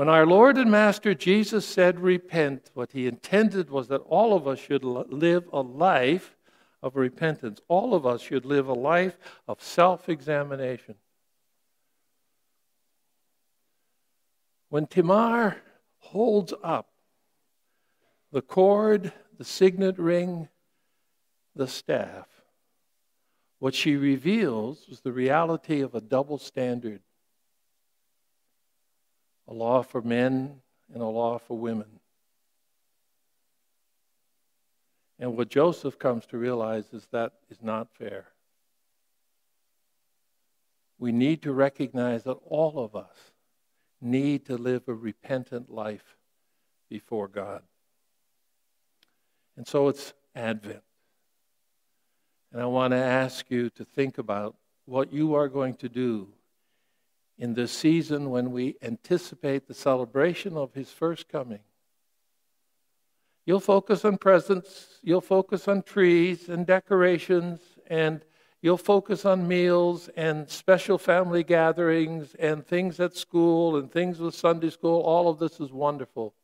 When 0.00 0.08
our 0.08 0.24
Lord 0.24 0.56
and 0.56 0.70
Master 0.70 1.12
Jesus 1.12 1.66
said, 1.66 2.00
Repent, 2.00 2.70
what 2.72 2.92
he 2.92 3.06
intended 3.06 3.68
was 3.68 3.88
that 3.88 4.00
all 4.08 4.32
of 4.32 4.48
us 4.48 4.58
should 4.58 4.82
live 4.82 5.46
a 5.52 5.60
life 5.60 6.38
of 6.82 6.96
repentance. 6.96 7.60
All 7.68 7.92
of 7.92 8.06
us 8.06 8.22
should 8.22 8.46
live 8.46 8.66
a 8.66 8.72
life 8.72 9.18
of 9.46 9.62
self 9.62 10.08
examination. 10.08 10.94
When 14.70 14.86
Tamar 14.86 15.58
holds 15.98 16.54
up 16.64 16.88
the 18.32 18.40
cord, 18.40 19.12
the 19.36 19.44
signet 19.44 19.98
ring, 19.98 20.48
the 21.54 21.68
staff, 21.68 22.26
what 23.58 23.74
she 23.74 23.96
reveals 23.96 24.86
is 24.88 25.02
the 25.02 25.12
reality 25.12 25.82
of 25.82 25.94
a 25.94 26.00
double 26.00 26.38
standard 26.38 27.02
a 29.50 29.52
law 29.52 29.82
for 29.82 30.00
men 30.00 30.60
and 30.94 31.02
a 31.02 31.06
law 31.06 31.36
for 31.38 31.58
women. 31.58 32.00
And 35.18 35.36
what 35.36 35.50
Joseph 35.50 35.98
comes 35.98 36.24
to 36.26 36.38
realize 36.38 36.84
is 36.92 37.06
that 37.10 37.32
is 37.50 37.58
not 37.60 37.88
fair. 37.98 38.28
We 40.98 41.12
need 41.12 41.42
to 41.42 41.52
recognize 41.52 42.22
that 42.24 42.38
all 42.46 42.78
of 42.78 42.94
us 42.94 43.32
need 44.00 44.46
to 44.46 44.56
live 44.56 44.84
a 44.86 44.94
repentant 44.94 45.70
life 45.70 46.16
before 46.88 47.28
God. 47.28 47.62
And 49.56 49.66
so 49.66 49.88
it's 49.88 50.14
Advent. 50.34 50.82
And 52.52 52.62
I 52.62 52.66
want 52.66 52.92
to 52.92 52.98
ask 52.98 53.50
you 53.50 53.68
to 53.70 53.84
think 53.84 54.18
about 54.18 54.56
what 54.86 55.12
you 55.12 55.34
are 55.34 55.48
going 55.48 55.74
to 55.74 55.88
do 55.88 56.28
in 57.40 57.54
this 57.54 57.72
season 57.72 58.28
when 58.28 58.52
we 58.52 58.76
anticipate 58.82 59.66
the 59.66 59.72
celebration 59.72 60.58
of 60.58 60.74
his 60.74 60.90
first 60.92 61.26
coming. 61.26 61.60
You'll 63.46 63.60
focus 63.60 64.04
on 64.04 64.18
presents, 64.18 64.98
you'll 65.02 65.22
focus 65.22 65.66
on 65.66 65.82
trees 65.82 66.50
and 66.50 66.66
decorations, 66.66 67.60
and 67.86 68.20
you'll 68.60 68.76
focus 68.76 69.24
on 69.24 69.48
meals 69.48 70.10
and 70.16 70.50
special 70.50 70.98
family 70.98 71.42
gatherings 71.42 72.34
and 72.34 72.64
things 72.64 73.00
at 73.00 73.16
school 73.16 73.76
and 73.76 73.90
things 73.90 74.18
with 74.18 74.34
Sunday 74.34 74.68
school. 74.68 75.00
All 75.00 75.30
of 75.30 75.38
this 75.38 75.60
is 75.60 75.72
wonderful. 75.72 76.34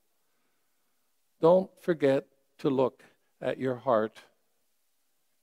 don't 1.43 1.71
forget 1.83 2.25
to 2.61 2.71
look 2.71 3.03
at 3.43 3.59
your 3.59 3.77
heart 3.77 4.19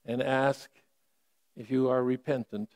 and 0.04 0.20
ask 0.20 0.68
if 1.56 1.70
you 1.70 1.88
are 1.88 2.02
repentant. 2.02 2.70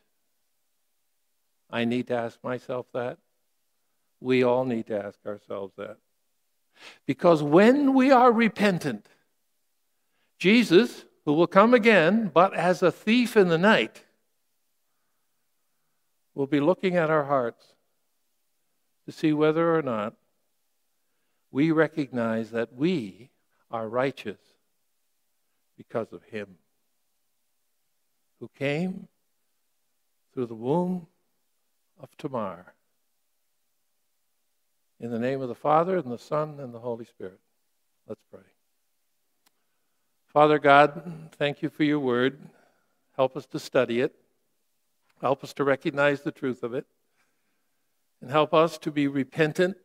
I 1.70 1.84
need 1.84 2.06
to 2.08 2.16
ask 2.16 2.42
myself 2.42 2.86
that. 2.94 3.18
We 4.20 4.42
all 4.42 4.64
need 4.64 4.86
to 4.86 5.04
ask 5.04 5.18
ourselves 5.26 5.74
that. 5.76 5.98
Because 7.06 7.42
when 7.42 7.94
we 7.94 8.10
are 8.10 8.32
repentant, 8.32 9.06
Jesus, 10.38 11.04
who 11.24 11.34
will 11.34 11.46
come 11.46 11.74
again, 11.74 12.30
but 12.32 12.54
as 12.54 12.82
a 12.82 12.92
thief 12.92 13.36
in 13.36 13.48
the 13.48 13.58
night, 13.58 14.04
will 16.34 16.46
be 16.46 16.60
looking 16.60 16.96
at 16.96 17.10
our 17.10 17.24
hearts 17.24 17.74
to 19.06 19.12
see 19.12 19.32
whether 19.32 19.74
or 19.74 19.82
not 19.82 20.14
we 21.50 21.72
recognize 21.72 22.50
that 22.50 22.72
we 22.72 23.30
are 23.70 23.88
righteous 23.88 24.38
because 25.76 26.12
of 26.12 26.22
Him 26.24 26.56
who 28.40 28.48
came 28.56 29.08
through 30.32 30.46
the 30.46 30.54
womb 30.54 31.06
of 32.00 32.16
Tamar. 32.16 32.74
In 35.00 35.10
the 35.10 35.18
name 35.18 35.40
of 35.40 35.48
the 35.48 35.54
Father, 35.54 35.96
and 35.96 36.10
the 36.10 36.18
Son, 36.18 36.58
and 36.60 36.74
the 36.74 36.80
Holy 36.80 37.04
Spirit. 37.04 37.38
Let's 38.08 38.20
pray. 38.32 38.40
Father 40.26 40.58
God, 40.58 41.30
thank 41.38 41.62
you 41.62 41.68
for 41.68 41.84
your 41.84 42.00
word. 42.00 42.38
Help 43.16 43.36
us 43.36 43.46
to 43.46 43.58
study 43.58 44.00
it. 44.00 44.14
Help 45.20 45.42
us 45.42 45.52
to 45.54 45.64
recognize 45.64 46.22
the 46.22 46.32
truth 46.32 46.62
of 46.62 46.74
it. 46.74 46.86
And 48.20 48.30
help 48.30 48.52
us 48.52 48.78
to 48.78 48.90
be 48.90 49.06
repentant 49.06 49.76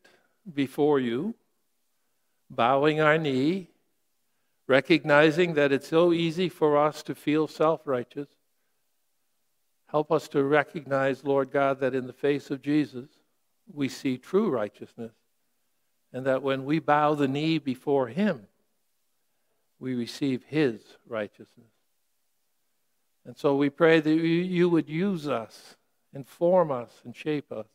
before 0.51 0.99
you, 0.99 1.35
bowing 2.49 2.99
our 2.99 3.17
knee, 3.17 3.69
recognizing 4.67 5.53
that 5.53 5.71
it's 5.71 5.87
so 5.87 6.13
easy 6.13 6.49
for 6.49 6.77
us 6.77 7.03
to 7.03 7.15
feel 7.15 7.47
self 7.47 7.81
righteous. 7.85 8.27
Help 9.93 10.11
us 10.11 10.27
to 10.29 10.43
recognize, 10.43 11.23
Lord 11.23 11.51
God, 11.51 11.79
that 11.81 11.93
in 11.93 12.07
the 12.07 12.13
face 12.13 12.49
of 12.49 12.63
Jesus, 12.63 13.07
we 13.71 13.87
see 13.87 14.17
true 14.17 14.49
righteousness, 14.49 15.13
and 16.11 16.25
that 16.25 16.41
when 16.41 16.65
we 16.65 16.79
bow 16.79 17.13
the 17.13 17.27
knee 17.27 17.59
before 17.59 18.07
Him, 18.07 18.47
we 19.79 19.93
receive 19.93 20.43
His 20.47 20.81
righteousness. 21.07 21.67
And 23.23 23.37
so 23.37 23.55
we 23.55 23.69
pray 23.69 23.99
that 23.99 24.09
you 24.09 24.67
would 24.67 24.89
use 24.89 25.29
us, 25.29 25.75
inform 26.11 26.71
us, 26.71 26.89
and 27.05 27.15
shape 27.15 27.51
us. 27.51 27.67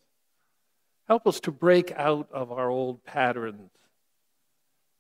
Help 1.07 1.25
us 1.27 1.39
to 1.41 1.53
break 1.53 1.93
out 1.93 2.29
of 2.33 2.51
our 2.51 2.69
old 2.69 3.05
patterns 3.05 3.71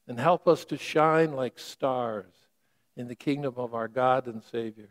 and 0.06 0.20
help 0.20 0.46
us 0.46 0.64
to 0.66 0.78
shine 0.78 1.32
like 1.32 1.58
stars 1.58 2.32
in 2.96 3.08
the 3.08 3.16
kingdom 3.16 3.54
of 3.56 3.74
our 3.74 3.88
God 3.88 4.26
and 4.26 4.42
Savior, 4.42 4.90